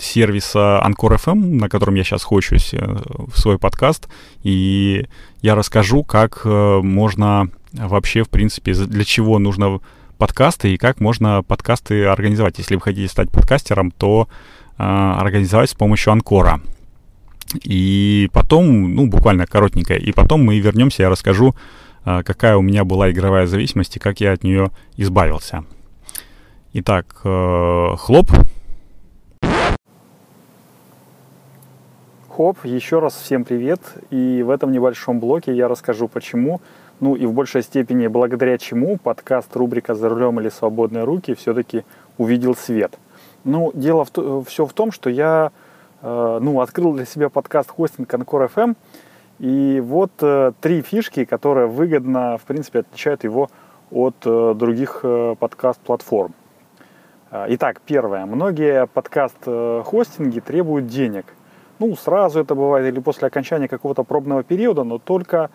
сервиса 0.00 0.82
Anchor 0.84 1.16
FM, 1.16 1.60
на 1.60 1.68
котором 1.68 1.94
я 1.94 2.02
сейчас 2.02 2.24
хочусь, 2.24 2.74
э, 2.74 2.96
в 3.32 3.38
свой 3.38 3.58
подкаст, 3.58 4.08
и 4.42 5.06
я 5.42 5.54
расскажу, 5.54 6.02
как 6.02 6.44
можно 6.44 7.48
вообще, 7.72 8.24
в 8.24 8.30
принципе, 8.30 8.74
для 8.74 9.04
чего 9.04 9.38
нужно 9.38 9.80
подкасты 10.20 10.74
и 10.74 10.76
как 10.76 11.00
можно 11.00 11.42
подкасты 11.42 12.04
организовать. 12.04 12.58
Если 12.58 12.74
вы 12.74 12.82
хотите 12.82 13.08
стать 13.08 13.30
подкастером, 13.30 13.90
то 13.90 14.28
организовать 14.76 15.70
с 15.70 15.74
помощью 15.74 16.12
Анкора. 16.12 16.60
И 17.64 18.30
потом, 18.32 18.94
ну, 18.94 19.06
буквально 19.08 19.46
коротенькое, 19.46 19.98
и 19.98 20.12
потом 20.12 20.44
мы 20.44 20.58
вернемся, 20.58 21.02
я 21.02 21.10
расскажу, 21.10 21.54
а, 22.04 22.22
какая 22.22 22.56
у 22.56 22.62
меня 22.62 22.84
была 22.84 23.10
игровая 23.10 23.46
зависимость 23.46 23.96
и 23.96 23.98
как 23.98 24.20
я 24.20 24.32
от 24.32 24.44
нее 24.44 24.70
избавился. 24.96 25.64
Итак, 26.72 27.20
э, 27.24 27.88
хлоп. 27.98 28.30
Хоп, 32.28 32.64
еще 32.64 33.00
раз 33.00 33.14
всем 33.16 33.44
привет. 33.44 33.80
И 34.10 34.42
в 34.42 34.50
этом 34.50 34.70
небольшом 34.70 35.18
блоке 35.18 35.54
я 35.54 35.66
расскажу, 35.66 36.08
почему, 36.08 36.60
ну 37.00 37.16
и 37.16 37.26
в 37.26 37.32
большей 37.32 37.62
степени 37.62 38.06
благодаря 38.06 38.58
чему 38.58 38.96
подкаст 38.98 39.54
рубрика 39.56 39.94
«За 39.94 40.08
рулем 40.08 40.40
или 40.40 40.48
свободные 40.48 41.04
руки» 41.04 41.34
все-таки 41.34 41.84
увидел 42.18 42.54
свет. 42.54 42.98
Ну, 43.44 43.72
дело 43.74 44.04
в, 44.04 44.44
все 44.44 44.66
в 44.66 44.72
том, 44.72 44.92
что 44.92 45.10
я 45.10 45.50
Э, 46.02 46.38
ну, 46.40 46.60
открыл 46.60 46.92
для 46.94 47.04
себя 47.04 47.28
подкаст 47.28 47.70
хостинг 47.70 48.12
Анкор 48.12 48.50
FM. 48.54 48.76
И 49.38 49.80
вот 49.84 50.10
э, 50.20 50.52
три 50.60 50.82
фишки, 50.82 51.24
которые 51.24 51.66
выгодно, 51.66 52.38
в 52.38 52.42
принципе, 52.42 52.80
отличают 52.80 53.24
его 53.24 53.50
от 53.90 54.16
э, 54.24 54.54
других 54.56 55.04
подкаст-платформ. 55.38 56.34
Итак, 57.32 57.80
первое. 57.86 58.26
Многие 58.26 58.88
подкаст-хостинги 58.88 60.40
требуют 60.40 60.88
денег. 60.88 61.26
Ну, 61.78 61.94
сразу 61.94 62.40
это 62.40 62.56
бывает 62.56 62.92
или 62.92 63.00
после 63.00 63.28
окончания 63.28 63.68
какого-то 63.68 64.02
пробного 64.02 64.42
периода, 64.42 64.82
но 64.82 64.98
только 64.98 65.50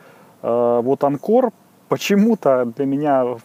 вот 0.47 1.03
Анкор 1.03 1.51
почему-то 1.89 2.65
для 2.65 2.85
меня 2.85 3.37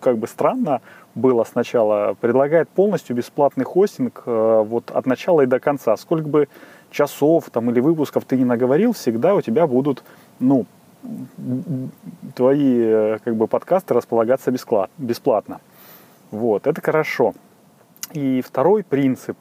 как 0.00 0.18
бы 0.18 0.26
странно 0.26 0.80
было 1.14 1.44
сначала, 1.44 2.14
предлагает 2.20 2.68
полностью 2.68 3.16
бесплатный 3.16 3.64
хостинг 3.64 4.22
э, 4.24 4.64
вот 4.66 4.90
от 4.90 5.06
начала 5.06 5.42
и 5.42 5.46
до 5.46 5.60
конца. 5.60 5.96
Сколько 5.96 6.28
бы 6.28 6.48
часов 6.90 7.50
там 7.50 7.70
или 7.70 7.80
выпусков 7.80 8.24
ты 8.24 8.36
не 8.36 8.44
наговорил, 8.44 8.92
всегда 8.92 9.34
у 9.34 9.40
тебя 9.40 9.66
будут, 9.66 10.04
ну, 10.38 10.66
твои 12.34 12.78
э, 12.78 13.18
как 13.24 13.36
бы 13.36 13.46
подкасты 13.46 13.94
располагаться 13.94 14.52
бесплатно. 14.98 15.60
Вот, 16.30 16.66
это 16.66 16.80
хорошо. 16.80 17.34
И 18.12 18.40
второй 18.40 18.84
принцип, 18.84 19.36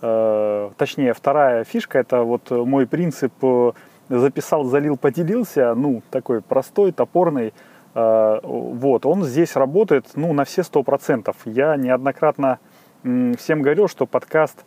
э, 0.00 0.70
точнее, 0.76 1.12
вторая 1.12 1.64
фишка, 1.64 1.98
это 1.98 2.22
вот 2.22 2.50
мой 2.50 2.86
принцип 2.86 3.32
э, 3.42 3.72
записал, 4.08 4.64
залил, 4.64 4.96
поделился, 4.96 5.74
ну, 5.74 6.02
такой 6.10 6.40
простой, 6.40 6.92
топорный, 6.92 7.52
Э, 7.94 8.40
вот, 8.42 9.06
он 9.06 9.24
здесь 9.24 9.56
работает 9.56 10.06
ну, 10.14 10.32
на 10.32 10.44
все 10.44 10.62
сто 10.62 10.82
процентов. 10.82 11.36
Я 11.44 11.76
неоднократно 11.76 12.58
всем 13.02 13.62
говорил, 13.62 13.88
что 13.88 14.06
подкаст 14.06 14.64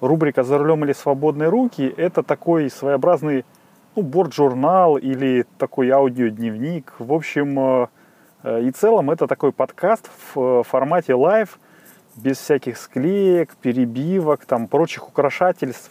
рубрика 0.00 0.42
«За 0.42 0.58
рулем 0.58 0.84
или 0.84 0.92
свободные 0.92 1.48
руки»— 1.48 1.92
это 1.96 2.22
такой 2.22 2.70
своеобразный 2.70 3.44
ну, 3.96 4.02
борт-журнал 4.02 4.96
или 4.96 5.44
такой 5.58 5.90
аудиодневник. 5.90 6.94
В 6.98 7.12
общем 7.12 7.58
э, 7.58 7.86
э, 8.44 8.62
и 8.62 8.70
целом 8.70 9.10
это 9.10 9.26
такой 9.26 9.52
подкаст 9.52 10.08
в 10.34 10.62
формате 10.62 11.14
live, 11.14 11.58
без 12.16 12.38
всяких 12.38 12.78
склеек, 12.78 13.54
перебивок, 13.56 14.46
там, 14.46 14.68
прочих 14.68 15.08
украшательств. 15.08 15.90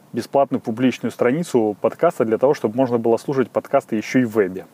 бесплатную 0.13 0.61
публичную 0.61 1.11
страницу 1.11 1.75
подкаста 1.79 2.25
для 2.25 2.37
того, 2.37 2.53
чтобы 2.53 2.75
можно 2.75 2.97
было 2.97 3.17
слушать 3.17 3.49
подкасты 3.49 3.95
еще 3.95 4.21
и 4.21 4.25
в 4.25 4.35
вебе. 4.35 4.65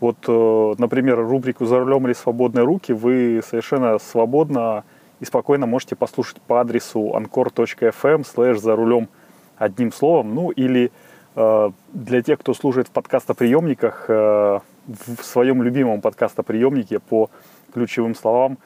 Вот, 0.00 0.16
э, 0.28 0.74
например, 0.78 1.18
рубрику 1.18 1.66
«За 1.66 1.78
рулем 1.78 2.06
или 2.06 2.12
свободные 2.12 2.64
руки» 2.64 2.92
вы 2.92 3.40
совершенно 3.44 3.98
свободно 3.98 4.84
и 5.18 5.24
спокойно 5.24 5.66
можете 5.66 5.96
послушать 5.96 6.40
по 6.42 6.60
адресу 6.60 7.12
anchor.fm 7.16 8.24
slash 8.24 8.58
«За 8.58 8.76
рулем» 8.76 9.08
одним 9.56 9.90
словом. 9.92 10.34
Ну 10.34 10.50
или 10.50 10.92
э, 11.34 11.70
для 11.92 12.22
тех, 12.22 12.38
кто 12.38 12.54
служит 12.54 12.86
в 12.86 12.90
подкастоприемниках, 12.92 14.04
э, 14.08 14.60
в 14.86 15.22
своем 15.22 15.62
любимом 15.62 16.00
подкастоприемнике 16.00 17.00
по 17.00 17.28
ключевым 17.74 18.14
словам 18.14 18.58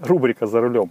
рубрика 0.00 0.46
«За 0.46 0.60
рулем». 0.60 0.90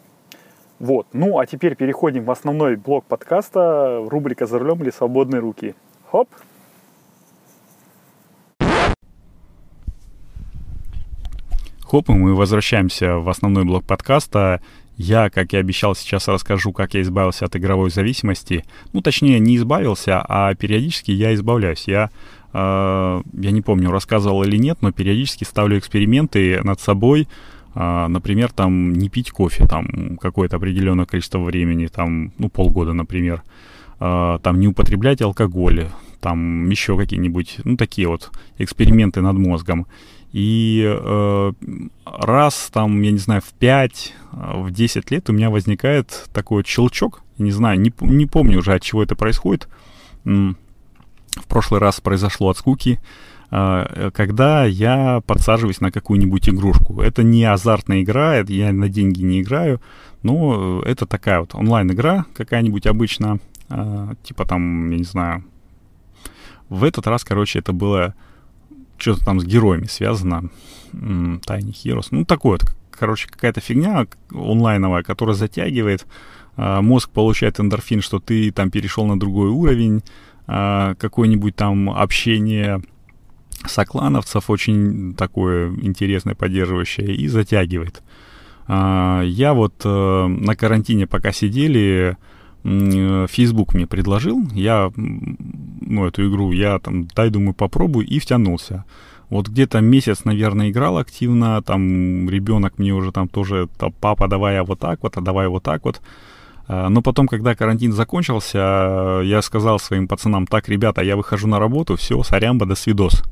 Вот. 0.81 1.05
Ну, 1.13 1.37
а 1.37 1.45
теперь 1.45 1.75
переходим 1.75 2.23
в 2.23 2.31
основной 2.31 2.75
блок 2.75 3.05
подкаста, 3.05 4.03
рубрика 4.09 4.47
«За 4.47 4.57
рулем 4.57 4.81
или 4.81 4.89
свободные 4.89 5.39
руки». 5.39 5.75
Хоп! 6.09 6.27
Хоп, 11.83 12.09
и 12.09 12.13
мы 12.13 12.33
возвращаемся 12.33 13.17
в 13.17 13.29
основной 13.29 13.63
блок 13.63 13.85
подкаста. 13.85 14.59
Я, 14.97 15.29
как 15.29 15.53
и 15.53 15.57
обещал, 15.57 15.93
сейчас 15.93 16.27
расскажу, 16.27 16.73
как 16.73 16.95
я 16.95 17.03
избавился 17.03 17.45
от 17.45 17.55
игровой 17.55 17.91
зависимости. 17.91 18.65
Ну, 18.91 19.01
точнее, 19.01 19.37
не 19.37 19.57
избавился, 19.57 20.25
а 20.27 20.55
периодически 20.55 21.11
я 21.11 21.35
избавляюсь. 21.35 21.83
Я, 21.85 22.09
э, 22.53 23.21
я 23.33 23.51
не 23.51 23.61
помню, 23.61 23.91
рассказывал 23.91 24.41
или 24.41 24.57
нет, 24.57 24.79
но 24.81 24.91
периодически 24.91 25.43
ставлю 25.43 25.77
эксперименты 25.77 26.59
над 26.63 26.81
собой. 26.81 27.27
Э, 27.75 28.07
например, 28.07 28.51
там 28.51 28.93
не 28.93 29.09
пить 29.09 29.31
кофе 29.31 29.67
там 29.67 30.17
какое-то 30.17 30.57
определенное 30.57 31.05
количество 31.05 31.39
времени, 31.39 31.87
там, 31.87 32.31
ну, 32.37 32.49
полгода, 32.49 32.93
например. 32.93 33.43
Э, 33.99 34.39
там 34.41 34.59
не 34.59 34.67
употреблять 34.67 35.21
алкоголь, 35.21 35.87
там 36.19 36.69
еще 36.69 36.97
какие-нибудь, 36.97 37.59
ну, 37.63 37.77
такие 37.77 38.07
вот 38.07 38.31
эксперименты 38.57 39.21
над 39.21 39.37
мозгом. 39.37 39.87
И 40.31 40.83
э, 40.85 41.51
раз 42.05 42.69
там, 42.71 43.01
я 43.01 43.11
не 43.11 43.17
знаю, 43.17 43.41
в 43.41 43.51
5, 43.53 44.13
в 44.31 44.71
10 44.71 45.11
лет 45.11 45.29
у 45.29 45.33
меня 45.33 45.49
возникает 45.49 46.29
такой 46.33 46.63
щелчок. 46.65 47.21
Не 47.37 47.51
знаю, 47.51 47.79
не, 47.79 47.91
не 48.01 48.27
помню 48.27 48.59
уже, 48.59 48.73
от 48.73 48.81
чего 48.81 49.03
это 49.03 49.15
происходит. 49.15 49.67
В 50.23 51.47
прошлый 51.47 51.81
раз 51.81 51.99
произошло 51.99 52.49
от 52.49 52.57
скуки, 52.57 52.99
когда 53.51 54.63
я 54.63 55.21
подсаживаюсь 55.27 55.81
на 55.81 55.91
какую-нибудь 55.91 56.47
игрушку. 56.47 57.01
Это 57.01 57.21
не 57.21 57.43
азартная 57.43 58.01
игра, 58.01 58.39
я 58.39 58.71
на 58.71 58.87
деньги 58.87 59.21
не 59.23 59.41
играю, 59.41 59.81
но 60.23 60.81
это 60.85 61.05
такая 61.05 61.41
вот 61.41 61.53
онлайн-игра 61.53 62.25
какая-нибудь 62.33 62.87
обычно, 62.87 63.39
э, 63.69 64.13
типа 64.23 64.45
там, 64.45 64.89
я 64.91 64.97
не 64.97 65.03
знаю. 65.03 65.43
В 66.69 66.85
этот 66.85 67.07
раз, 67.07 67.25
короче, 67.25 67.59
это 67.59 67.73
было 67.73 68.15
что-то 68.97 69.25
там 69.25 69.41
с 69.41 69.43
героями 69.43 69.87
связано. 69.87 70.49
Тайни 70.93 71.73
Heroes. 71.73 72.07
Ну, 72.11 72.23
такое 72.23 72.53
вот, 72.53 72.73
короче, 72.91 73.27
какая-то 73.27 73.59
фигня 73.59 74.07
онлайновая, 74.33 75.03
которая 75.03 75.35
затягивает. 75.35 76.07
А, 76.55 76.81
мозг 76.81 77.09
получает 77.09 77.59
эндорфин, 77.59 78.01
что 78.01 78.19
ты 78.19 78.51
там 78.51 78.71
перешел 78.71 79.05
на 79.05 79.19
другой 79.19 79.49
уровень. 79.49 80.03
Какое-нибудь 80.45 81.55
там 81.55 81.89
общение 81.89 82.81
соклановцев 83.65 84.49
очень 84.49 85.13
такое 85.15 85.69
интересное, 85.81 86.35
поддерживающее, 86.35 87.15
и 87.15 87.27
затягивает. 87.27 88.01
А, 88.67 89.21
я 89.23 89.53
вот 89.53 89.73
э, 89.83 90.27
на 90.27 90.55
карантине 90.55 91.07
пока 91.07 91.31
сидели, 91.31 92.17
Facebook 92.63 93.73
мне 93.73 93.87
предложил, 93.87 94.39
я, 94.53 94.91
ну, 94.95 96.05
эту 96.05 96.29
игру, 96.29 96.51
я 96.51 96.77
там, 96.77 97.07
дай, 97.07 97.31
думаю, 97.31 97.55
попробую, 97.55 98.05
и 98.05 98.19
втянулся. 98.19 98.85
Вот 99.29 99.47
где-то 99.47 99.79
месяц, 99.81 100.25
наверное, 100.25 100.69
играл 100.69 100.97
активно, 100.97 101.61
там 101.63 102.29
ребенок 102.29 102.77
мне 102.77 102.93
уже 102.93 103.11
там 103.11 103.27
тоже, 103.29 103.67
там, 103.77 103.93
папа, 103.99 104.27
давай 104.27 104.55
я 104.55 104.63
вот 104.63 104.79
так 104.79 105.01
вот, 105.01 105.17
а 105.17 105.21
давай 105.21 105.47
вот 105.47 105.63
так 105.63 105.85
вот. 105.85 106.01
А, 106.67 106.89
но 106.89 107.01
потом, 107.01 107.27
когда 107.27 107.55
карантин 107.55 107.93
закончился, 107.93 109.21
я 109.23 109.41
сказал 109.41 109.79
своим 109.79 110.07
пацанам, 110.07 110.45
так, 110.45 110.69
ребята, 110.69 111.01
я 111.01 111.15
выхожу 111.15 111.47
на 111.47 111.59
работу, 111.59 111.95
все, 111.95 112.21
сорямба, 112.23 112.65
до 112.65 112.75
свидос. 112.75 113.23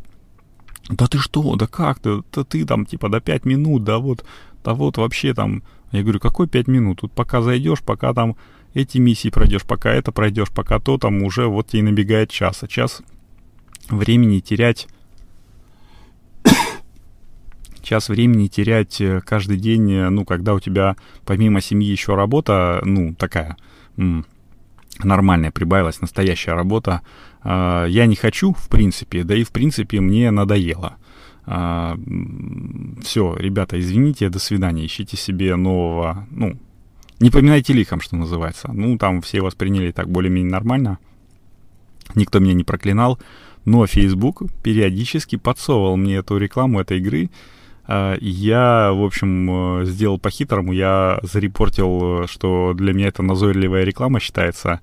Да 0.89 1.07
ты 1.07 1.19
что, 1.19 1.55
да 1.55 1.67
как 1.67 1.99
ты, 1.99 2.23
да 2.33 2.43
ты 2.43 2.65
там, 2.65 2.85
типа, 2.85 3.09
до 3.09 3.21
5 3.21 3.45
минут, 3.45 3.83
да 3.83 3.99
вот, 3.99 4.25
да 4.63 4.73
вот 4.73 4.97
вообще 4.97 5.33
там. 5.33 5.63
Я 5.91 6.01
говорю, 6.01 6.19
какой 6.19 6.47
5 6.47 6.67
минут? 6.67 7.01
Тут 7.01 7.11
пока 7.11 7.41
зайдешь, 7.41 7.81
пока 7.81 8.13
там 8.13 8.35
эти 8.73 8.97
миссии 8.97 9.29
пройдешь, 9.29 9.63
пока 9.63 9.91
это 9.91 10.11
пройдешь, 10.11 10.49
пока 10.49 10.79
то, 10.79 10.97
там 10.97 11.23
уже 11.23 11.47
вот 11.47 11.67
тебе 11.67 11.83
набегает 11.83 12.29
час. 12.31 12.63
А 12.63 12.67
час 12.67 13.01
времени 13.89 14.39
терять... 14.39 14.87
час 17.81 18.09
времени 18.09 18.47
терять 18.47 18.99
э, 19.01 19.21
каждый 19.21 19.57
день, 19.57 19.91
э, 19.91 20.09
ну, 20.09 20.25
когда 20.25 20.53
у 20.53 20.59
тебя 20.59 20.95
помимо 21.25 21.61
семьи 21.61 21.89
еще 21.89 22.15
работа, 22.15 22.81
ну, 22.83 23.13
такая 23.15 23.57
нормальная 25.03 25.51
прибавилась, 25.51 26.01
настоящая 26.01 26.53
работа, 26.53 27.01
э, 27.43 27.85
я 27.89 28.05
не 28.05 28.15
хочу, 28.15 28.53
в 28.53 28.69
принципе, 28.69 29.23
да 29.23 29.35
и, 29.35 29.43
в 29.43 29.51
принципе, 29.51 29.99
мне 29.99 30.31
надоело. 30.31 30.95
А, 31.51 31.97
все, 33.01 33.35
ребята, 33.35 33.79
извините, 33.79 34.29
до 34.29 34.37
свидания, 34.37 34.85
ищите 34.85 35.17
себе 35.17 35.55
нового, 35.55 36.27
ну, 36.29 36.59
не 37.19 37.31
поминайте 37.31 37.73
лихом, 37.73 37.99
что 37.99 38.15
называется. 38.15 38.71
Ну, 38.71 38.97
там 38.97 39.21
все 39.21 39.41
восприняли 39.41 39.91
так 39.91 40.09
более-менее 40.09 40.51
нормально. 40.51 40.99
Никто 42.15 42.39
меня 42.39 42.53
не 42.53 42.63
проклинал. 42.63 43.19
Но 43.65 43.85
Facebook 43.85 44.43
периодически 44.63 45.35
подсовывал 45.35 45.97
мне 45.97 46.15
эту 46.15 46.37
рекламу 46.37 46.79
этой 46.79 46.99
игры. 46.99 47.29
А, 47.91 48.15
я, 48.21 48.91
в 48.93 49.03
общем, 49.03 49.81
э, 49.81 49.85
сделал 49.85 50.19
по-хитрому. 50.19 50.73
Я 50.73 51.19
зарепортил, 51.23 52.27
что 52.27 52.73
для 52.75 52.93
меня 52.93 53.07
это 53.07 53.23
назойливая 53.23 53.83
реклама 53.83 54.19
считается. 54.19 54.79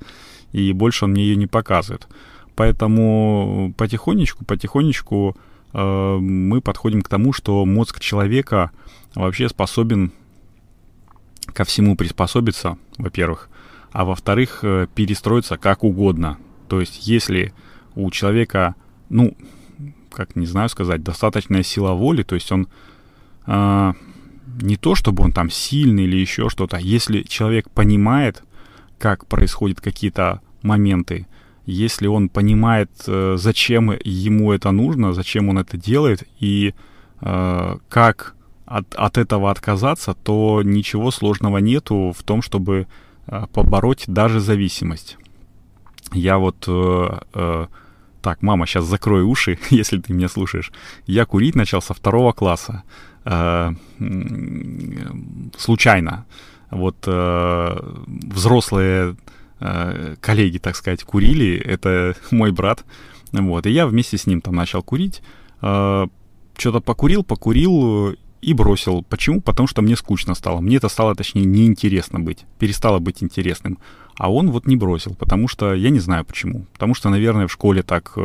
и 0.50 0.72
больше 0.72 1.04
он 1.04 1.12
мне 1.12 1.22
ее 1.22 1.36
не 1.36 1.46
показывает. 1.46 2.08
Поэтому 2.56 3.72
потихонечку, 3.76 4.44
потихонечку 4.44 5.36
э, 5.72 6.16
мы 6.18 6.60
подходим 6.60 7.02
к 7.02 7.08
тому, 7.08 7.32
что 7.32 7.64
мозг 7.64 8.00
человека 8.00 8.72
вообще 9.14 9.48
способен 9.48 10.12
ко 11.52 11.64
всему 11.64 11.94
приспособиться, 11.94 12.76
во-первых, 12.98 13.50
а 13.92 14.04
во-вторых, 14.04 14.60
э, 14.62 14.88
перестроиться 14.92 15.56
как 15.58 15.84
угодно. 15.84 16.38
То 16.68 16.80
есть, 16.80 17.06
если 17.06 17.52
у 17.94 18.10
человека, 18.10 18.74
ну, 19.10 19.36
как 20.10 20.34
не 20.34 20.46
знаю 20.46 20.68
сказать, 20.70 21.04
достаточная 21.04 21.62
сила 21.62 21.92
воли, 21.92 22.24
то 22.24 22.34
есть 22.34 22.50
он 22.50 22.66
э, 23.46 23.92
не 24.60 24.76
то, 24.76 24.94
чтобы 24.94 25.24
он 25.24 25.32
там 25.32 25.50
сильный 25.50 26.04
или 26.04 26.16
еще 26.16 26.48
что-то, 26.48 26.76
а 26.76 26.80
если 26.80 27.22
человек 27.22 27.70
понимает, 27.70 28.42
как 28.98 29.26
происходят 29.26 29.80
какие-то 29.80 30.40
моменты, 30.62 31.26
если 31.66 32.06
он 32.06 32.28
понимает, 32.28 32.90
э, 33.06 33.36
зачем 33.38 33.92
ему 34.04 34.52
это 34.52 34.70
нужно, 34.70 35.12
зачем 35.12 35.48
он 35.48 35.58
это 35.58 35.76
делает 35.76 36.24
и 36.38 36.74
э, 37.20 37.76
как 37.88 38.36
от, 38.66 38.94
от 38.94 39.18
этого 39.18 39.50
отказаться, 39.50 40.14
то 40.14 40.62
ничего 40.62 41.10
сложного 41.10 41.58
нету 41.58 42.14
в 42.16 42.22
том, 42.22 42.42
чтобы 42.42 42.86
э, 43.26 43.46
побороть 43.52 44.04
даже 44.06 44.40
зависимость. 44.40 45.18
Я 46.12 46.38
вот 46.38 46.64
э, 46.68 47.18
э, 47.34 47.66
так, 48.22 48.42
мама, 48.42 48.66
сейчас 48.66 48.84
закрой 48.84 49.22
уши, 49.22 49.58
если 49.70 50.00
ты 50.00 50.12
меня 50.12 50.28
слушаешь. 50.28 50.72
Я 51.06 51.24
курить 51.26 51.54
начал 51.54 51.80
со 51.80 51.94
второго 51.94 52.32
класса. 52.32 52.82
Э, 53.26 53.72
случайно. 55.58 56.26
Вот 56.70 56.96
э, 57.06 57.76
взрослые 58.06 59.16
э, 59.60 60.14
коллеги, 60.20 60.58
так 60.58 60.76
сказать, 60.76 61.02
курили. 61.02 61.56
Это 61.56 62.14
мой 62.30 62.52
брат. 62.52 62.84
Вот. 63.32 63.66
И 63.66 63.70
я 63.70 63.86
вместе 63.86 64.16
с 64.16 64.26
ним 64.26 64.40
там 64.40 64.54
начал 64.54 64.82
курить. 64.82 65.22
Э, 65.60 66.06
что-то 66.56 66.80
покурил, 66.80 67.24
покурил 67.24 68.14
и 68.40 68.54
бросил. 68.54 69.02
Почему? 69.02 69.40
Потому 69.40 69.66
что 69.66 69.82
мне 69.82 69.96
скучно 69.96 70.34
стало. 70.34 70.60
Мне 70.60 70.76
это 70.76 70.88
стало, 70.88 71.16
точнее, 71.16 71.44
неинтересно 71.44 72.20
быть. 72.20 72.44
Перестало 72.60 73.00
быть 73.00 73.22
интересным. 73.22 73.78
А 74.16 74.32
он 74.32 74.50
вот 74.52 74.66
не 74.66 74.76
бросил, 74.76 75.14
потому 75.16 75.48
что 75.48 75.74
я 75.74 75.90
не 75.90 75.98
знаю 75.98 76.24
почему. 76.24 76.66
Потому 76.72 76.94
что, 76.94 77.10
наверное, 77.10 77.48
в 77.48 77.52
школе 77.52 77.82
так 77.82 78.16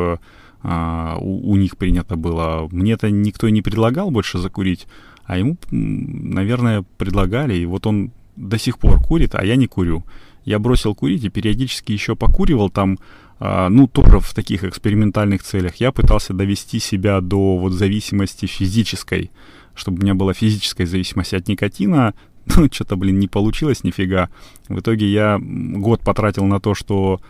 э, 0.64 1.16
у, 1.20 1.52
у 1.52 1.56
них 1.56 1.78
принято 1.78 2.16
было. 2.16 2.68
Мне 2.72 2.94
это 2.94 3.10
никто 3.10 3.50
не 3.50 3.62
предлагал 3.62 4.12
больше 4.12 4.38
закурить, 4.38 4.88
а 5.26 5.38
ему, 5.38 5.58
наверное, 5.72 6.84
предлагали. 6.98 7.56
И 7.56 7.66
вот 7.66 7.86
он 7.88 8.12
до 8.36 8.58
сих 8.58 8.80
пор 8.80 9.02
курит, 9.02 9.36
а 9.36 9.46
я 9.46 9.56
не 9.56 9.68
курю. 9.68 10.04
Я 10.46 10.60
бросил 10.60 10.96
курить 10.96 11.24
и 11.24 11.30
периодически 11.30 11.92
еще 11.92 12.16
покуривал 12.16 12.70
там, 12.70 12.98
э, 13.40 13.68
ну, 13.70 13.88
тоже 13.88 14.20
в 14.20 14.34
таких 14.34 14.64
экспериментальных 14.64 15.44
целях. 15.44 15.76
Я 15.76 15.92
пытался 15.92 16.34
довести 16.34 16.80
себя 16.80 17.22
до 17.22 17.58
вот 17.58 17.74
зависимости 17.74 18.46
физической, 18.46 19.32
чтобы 19.76 20.00
у 20.00 20.02
меня 20.02 20.16
была 20.16 20.34
физическая 20.34 20.88
зависимость 20.88 21.34
от 21.34 21.48
никотина, 21.48 22.14
ну, 22.56 22.68
что-то, 22.72 22.96
блин, 22.96 23.20
не 23.20 23.28
получилось 23.28 23.84
нифига. 23.84 24.30
В 24.68 24.80
итоге 24.80 25.12
я 25.12 25.40
год 25.40 26.02
потратил 26.02 26.46
на 26.46 26.60
то, 26.60 26.74
что 26.74 27.22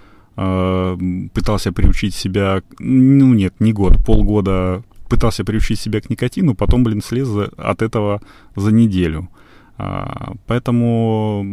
пытался 1.34 1.72
приучить 1.72 2.16
себя, 2.16 2.62
ну 2.80 3.34
нет, 3.34 3.54
не 3.60 3.74
год, 3.74 4.04
полгода 4.06 4.84
пытался 5.10 5.44
приучить 5.44 5.80
себя 5.80 6.00
к 6.00 6.10
никотину, 6.10 6.56
потом, 6.56 6.84
блин, 6.84 7.02
слез 7.02 7.28
от 7.58 7.82
этого 7.82 8.22
за 8.56 8.72
неделю. 8.72 9.30
Э, 9.78 10.34
поэтому 10.48 11.46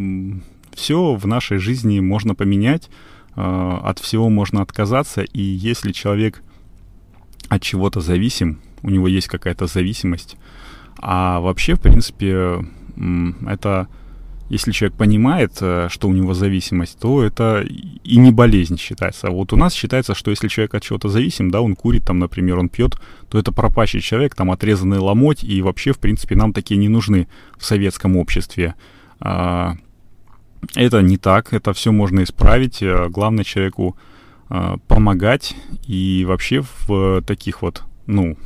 все 0.75 1.15
в 1.15 1.27
нашей 1.27 1.59
жизни 1.59 2.01
можно 2.01 2.35
поменять, 2.35 2.89
э, 3.35 3.79
от 3.83 3.99
всего 3.99 4.29
можно 4.29 4.63
отказаться, 4.63 5.23
и 5.23 5.43
если 5.43 5.93
человек 5.93 6.43
от 7.49 7.63
чего-то 7.63 8.01
зависим, 8.01 8.61
у 8.83 8.91
него 8.91 9.09
есть 9.09 9.27
какая-то 9.27 9.67
зависимость, 9.67 10.37
а 10.99 11.41
вообще, 11.41 11.75
в 11.75 11.81
принципе, 11.81 12.65
это 13.47 13.89
если 14.49 14.73
человек 14.73 14.97
понимает, 14.97 15.59
э, 15.61 15.89
что 15.91 16.09
у 16.09 16.13
него 16.13 16.33
зависимость, 16.33 16.99
то 16.99 17.23
это 17.23 17.61
и 17.61 18.17
не 18.17 18.31
болезнь 18.33 18.79
считается. 18.79 19.29
А 19.29 19.31
вот 19.31 19.53
у 19.53 19.57
нас 19.57 19.75
считается, 19.75 20.15
что 20.15 20.31
если 20.31 20.49
человек 20.49 20.75
от 20.75 20.83
чего-то 20.83 21.09
зависим, 21.09 21.51
да, 21.51 21.61
он 21.61 21.77
курит, 21.77 22.05
там, 22.05 22.19
например, 22.19 22.59
он 22.59 22.69
пьет, 22.69 22.99
то 23.29 23.39
это 23.39 23.53
пропащий 23.53 24.01
человек, 24.01 24.35
там, 24.35 24.51
отрезанный 24.51 24.99
ломоть, 24.99 25.45
и 25.45 25.61
вообще, 25.61 25.93
в 25.93 25.99
принципе, 25.99 26.35
нам 26.35 26.53
такие 26.53 26.79
не 26.79 26.89
нужны 26.89 27.29
в 27.59 27.65
советском 27.65 28.17
обществе. 28.17 28.75
А, 29.21 29.77
это 30.75 31.03
не 31.03 31.19
так, 31.19 31.53
это 31.53 31.73
все 31.75 31.93
можно 31.93 32.23
исправить. 32.23 32.83
Э, 32.83 33.09
главное 33.11 33.45
человеку 33.45 33.97
э, 34.49 34.77
помогать, 34.87 35.55
и 35.87 36.25
вообще 36.27 36.63
в 36.87 37.23
таких 37.23 37.61
вот, 37.61 37.83
ну, 38.07 38.39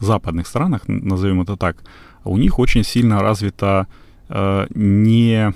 западных 0.00 0.48
странах, 0.48 0.82
назовем 0.88 1.42
это 1.42 1.56
так, 1.56 1.76
у 2.24 2.36
них 2.38 2.58
очень 2.58 2.82
сильно 2.82 3.20
развито 3.20 3.86
э, 3.88 4.03
не 4.74 5.54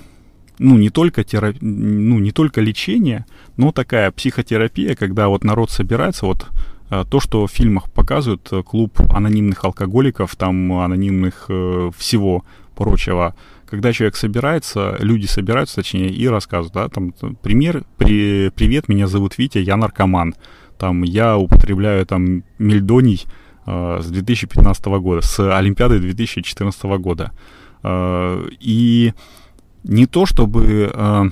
ну, 0.59 0.77
не 0.77 0.89
только, 0.89 1.23
терап... 1.23 1.55
ну, 1.61 2.19
не 2.19 2.31
только 2.31 2.61
лечение, 2.61 3.25
но 3.57 3.71
такая 3.71 4.11
психотерапия, 4.11 4.95
когда 4.95 5.29
вот 5.29 5.43
народ 5.43 5.71
собирается, 5.71 6.25
вот 6.25 6.47
э, 6.89 7.05
то, 7.09 7.19
что 7.19 7.47
в 7.47 7.51
фильмах 7.51 7.89
показывают, 7.89 8.47
э, 8.51 8.61
клуб 8.61 8.99
анонимных 9.09 9.63
алкоголиков, 9.63 10.35
там 10.35 10.73
анонимных 10.73 11.45
э, 11.47 11.91
всего 11.97 12.43
прочего, 12.75 13.35
когда 13.69 13.93
человек 13.93 14.17
собирается, 14.17 14.97
люди 14.99 15.27
собираются, 15.27 15.75
точнее, 15.77 16.09
и 16.09 16.27
рассказывают, 16.27 16.73
да, 16.73 16.89
там, 16.89 17.13
пример, 17.41 17.83
при, 17.97 18.49
привет, 18.49 18.89
меня 18.89 19.07
зовут 19.07 19.37
Витя, 19.37 19.59
я 19.59 19.77
наркоман, 19.77 20.35
там, 20.77 21.03
я 21.03 21.37
употребляю, 21.37 22.05
там, 22.05 22.43
мельдоний, 22.57 23.25
Э, 23.69 23.99
с 24.01 24.07
2015 24.07 24.85
года, 24.85 25.21
с 25.21 25.39
Олимпиады 25.57 25.99
2014 25.99 26.83
года. 26.97 27.31
Э, 27.83 28.47
и 28.59 29.13
не 29.83 30.05
то, 30.05 30.25
чтобы 30.25 30.91
э, 30.93 31.23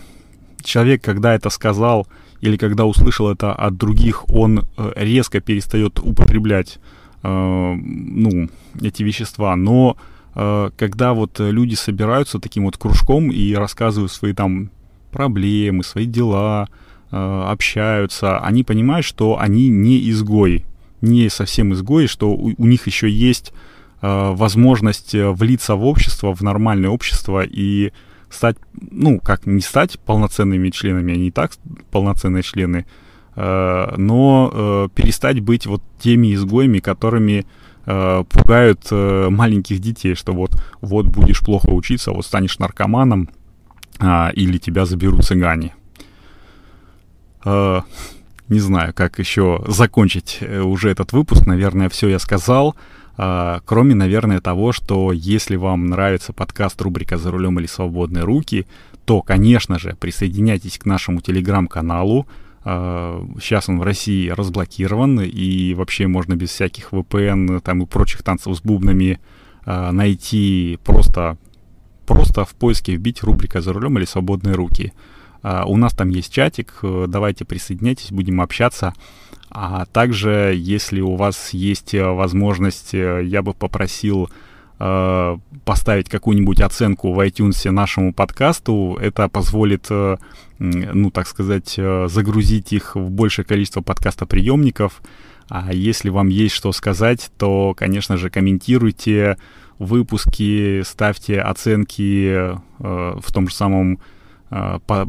человек, 0.64 1.04
когда 1.04 1.34
это 1.36 1.50
сказал 1.50 2.08
или 2.42 2.58
когда 2.58 2.86
услышал 2.86 3.30
это 3.30 3.54
от 3.54 3.78
других, 3.78 4.30
он 4.30 4.68
резко 4.96 5.42
перестает 5.42 6.00
употреблять 6.00 6.78
ну, 7.24 8.48
эти 8.80 9.02
вещества, 9.02 9.56
но 9.56 9.98
когда 10.36 11.14
вот 11.16 11.40
люди 11.40 11.74
собираются 11.74 12.38
таким 12.38 12.66
вот 12.66 12.78
кружком 12.78 13.32
и 13.32 13.56
рассказывают 13.56 14.12
свои 14.12 14.34
там 14.34 14.70
проблемы, 15.12 15.84
свои 15.84 16.06
дела, 16.06 16.70
общаются, 17.10 18.38
они 18.38 18.64
понимают, 18.64 19.04
что 19.04 19.40
они 19.40 19.68
не 19.70 20.12
изгои, 20.12 20.64
не 21.02 21.28
совсем 21.30 21.74
изгои, 21.74 22.06
что 22.06 22.30
у, 22.30 22.54
у 22.56 22.66
них 22.68 22.86
еще 22.86 23.10
есть 23.10 23.52
э, 23.52 23.77
возможность 24.02 25.16
э, 25.16 25.30
влиться 25.32 25.76
в 25.76 25.86
общество, 25.86 26.34
в 26.34 26.42
нормальное 26.42 26.90
общество 26.90 27.44
и 27.44 27.92
стать, 28.30 28.58
ну, 28.92 29.20
как 29.20 29.46
не 29.46 29.62
стать 29.62 30.00
полноценными 30.00 30.70
членами, 30.70 31.14
они 31.14 31.28
и 31.28 31.32
так 31.32 31.54
полноценные 31.92 32.44
члены, 32.44 32.86
э, 33.36 33.94
но 33.98 34.52
э, 34.54 34.90
перестать 34.94 35.40
быть 35.40 35.66
вот 35.66 35.82
теми 36.00 36.34
изгоями, 36.34 36.80
которыми 36.80 37.46
э, 37.86 38.24
пугают 38.30 38.88
э, 38.92 39.30
маленьких 39.30 39.80
детей, 39.80 40.16
что 40.16 40.34
вот, 40.34 40.62
вот 40.82 41.08
будешь 41.08 41.40
плохо 41.40 41.70
учиться, 41.70 42.12
вот 42.12 42.26
станешь 42.26 42.60
наркоманом, 42.60 43.30
э, 44.00 44.32
или 44.34 44.58
тебя 44.58 44.86
заберут 44.86 45.26
цыгане. 45.26 45.74
Э, 47.46 47.82
не 48.50 48.60
знаю, 48.60 48.94
как 48.94 49.20
еще 49.20 49.64
закончить 49.68 50.38
э, 50.42 50.62
уже 50.62 50.90
этот 50.90 51.12
выпуск. 51.12 51.46
Наверное, 51.46 51.90
все 51.90 52.08
я 52.08 52.20
сказал. 52.20 52.76
Uh, 53.18 53.62
кроме, 53.66 53.96
наверное, 53.96 54.40
того, 54.42 54.72
что 54.72 55.12
если 55.12 55.56
вам 55.56 55.88
нравится 55.88 56.34
подкаст 56.34 56.80
рубрика 56.82 57.18
«За 57.18 57.32
рулем 57.32 57.60
или 57.60 57.66
свободные 57.66 58.24
руки», 58.24 58.68
то, 59.06 59.22
конечно 59.24 59.80
же, 59.80 59.96
присоединяйтесь 60.00 60.78
к 60.78 60.86
нашему 60.86 61.22
телеграм-каналу. 61.22 62.28
Uh, 62.64 63.40
сейчас 63.42 63.70
он 63.70 63.80
в 63.80 63.84
России 63.84 64.30
разблокирован, 64.30 65.22
и 65.22 65.74
вообще 65.74 66.06
можно 66.06 66.36
без 66.36 66.50
всяких 66.50 66.92
VPN 66.92 67.60
там, 67.62 67.82
и 67.82 67.86
прочих 67.88 68.22
танцев 68.22 68.56
с 68.56 68.62
бубнами 68.62 69.20
uh, 69.66 69.92
найти 69.92 70.78
просто, 70.84 71.38
просто 72.06 72.46
в 72.46 72.54
поиске 72.54 72.96
вбить 72.96 73.24
рубрика 73.24 73.62
«За 73.62 73.74
рулем 73.74 73.98
или 73.98 74.06
свободные 74.06 74.54
руки». 74.54 74.94
А, 75.44 75.66
у 75.66 75.78
нас 75.78 75.94
там 75.94 76.10
есть 76.10 76.34
чатик, 76.34 76.80
э, 76.82 77.06
давайте 77.08 77.46
присоединяйтесь, 77.46 78.12
будем 78.12 78.42
общаться. 78.42 78.94
А 79.50 79.86
также, 79.86 80.54
если 80.56 81.02
у 81.02 81.16
вас 81.16 81.52
есть 81.52 81.94
э, 81.94 82.04
возможность, 82.04 82.94
э, 82.94 83.24
я 83.24 83.42
бы 83.42 83.54
попросил 83.54 84.30
э, 84.80 85.38
поставить 85.64 86.10
какую-нибудь 86.10 86.62
оценку 86.62 87.14
в 87.14 87.20
iTunes 87.26 87.70
нашему 87.72 88.14
подкасту. 88.14 88.98
Это 89.02 89.30
позволит, 89.30 89.90
ну, 90.60 91.12
так 91.12 91.28
сказать, 91.28 91.78
загрузить 92.08 92.74
их 92.74 92.96
в 92.96 93.10
большее 93.10 93.46
количество 93.46 93.82
подкастоприемников. 93.82 95.02
А 95.50 95.74
если 95.74 96.10
вам 96.10 96.30
есть 96.30 96.56
что 96.56 96.72
сказать, 96.72 97.32
то, 97.38 97.74
конечно 97.76 98.18
же, 98.18 98.30
комментируйте 98.30 99.38
выпуски, 99.80 100.84
ставьте 100.84 101.42
оценки 101.42 102.58
в 102.80 103.34
том 103.34 103.50
же 103.50 103.56
самом 103.56 104.00
по 104.50 105.04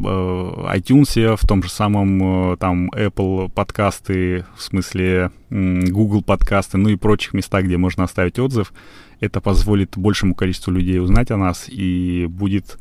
iTunes, 0.74 1.36
в 1.36 1.46
том 1.46 1.62
же 1.62 1.70
самом 1.70 2.56
там 2.56 2.90
Apple 2.90 3.48
подкасты, 3.50 4.44
в 4.56 4.62
смысле 4.62 5.30
Google 5.50 6.22
подкасты, 6.22 6.76
ну 6.78 6.88
и 6.88 6.96
прочих 6.96 7.34
местах, 7.34 7.64
где 7.64 7.76
можно 7.76 8.04
оставить 8.04 8.38
отзыв. 8.38 8.72
Это 9.20 9.40
позволит 9.40 9.96
большему 9.96 10.34
количеству 10.34 10.72
людей 10.72 11.00
узнать 11.00 11.30
о 11.30 11.36
нас 11.36 11.66
и 11.68 12.26
будет 12.28 12.78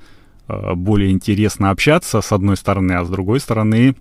более 0.47 1.11
интересно 1.11 1.69
общаться, 1.71 2.21
с 2.21 2.31
одной 2.31 2.57
стороны, 2.57 2.93
а 2.93 3.03
с 3.03 3.09
другой 3.09 3.39
стороны, 3.39 3.95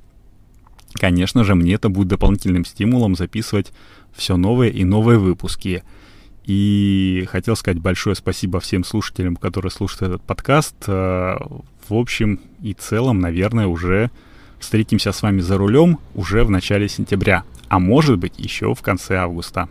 конечно 0.94 1.44
же, 1.44 1.54
мне 1.54 1.74
это 1.74 1.88
будет 1.88 2.08
дополнительным 2.08 2.64
стимулом 2.64 3.16
записывать 3.16 3.72
все 4.14 4.36
новые 4.36 4.72
и 4.72 4.84
новые 4.84 5.18
выпуски. 5.18 5.82
И 6.46 7.26
хотел 7.28 7.56
сказать 7.56 7.80
большое 7.80 8.14
спасибо 8.14 8.60
всем 8.60 8.84
слушателям, 8.84 9.34
которые 9.34 9.72
слушают 9.72 10.02
этот 10.02 10.22
подкаст. 10.22 10.76
Э, 10.86 11.36
в 11.88 11.94
общем 11.94 12.40
и 12.62 12.72
целом, 12.72 13.18
наверное, 13.18 13.66
уже 13.66 14.10
встретимся 14.60 15.10
с 15.10 15.22
вами 15.22 15.40
за 15.40 15.58
рулем 15.58 15.98
уже 16.14 16.44
в 16.44 16.50
начале 16.50 16.88
сентября, 16.88 17.42
а 17.68 17.80
может 17.80 18.18
быть 18.18 18.38
еще 18.38 18.74
в 18.74 18.80
конце 18.80 19.16
августа. 19.16 19.68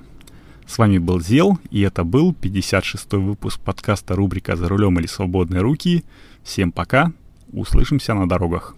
С 0.67 0.77
вами 0.77 0.97
был 0.97 1.21
Зел, 1.21 1.59
и 1.71 1.81
это 1.81 2.03
был 2.03 2.33
56-й 2.33 3.19
выпуск 3.19 3.59
подкаста 3.61 4.15
рубрика 4.15 4.55
«За 4.55 4.67
рулем 4.67 4.99
или 4.99 5.07
свободные 5.07 5.61
руки». 5.61 6.03
Всем 6.43 6.71
пока, 6.71 7.13
услышимся 7.53 8.15
на 8.15 8.27
дорогах. 8.27 8.75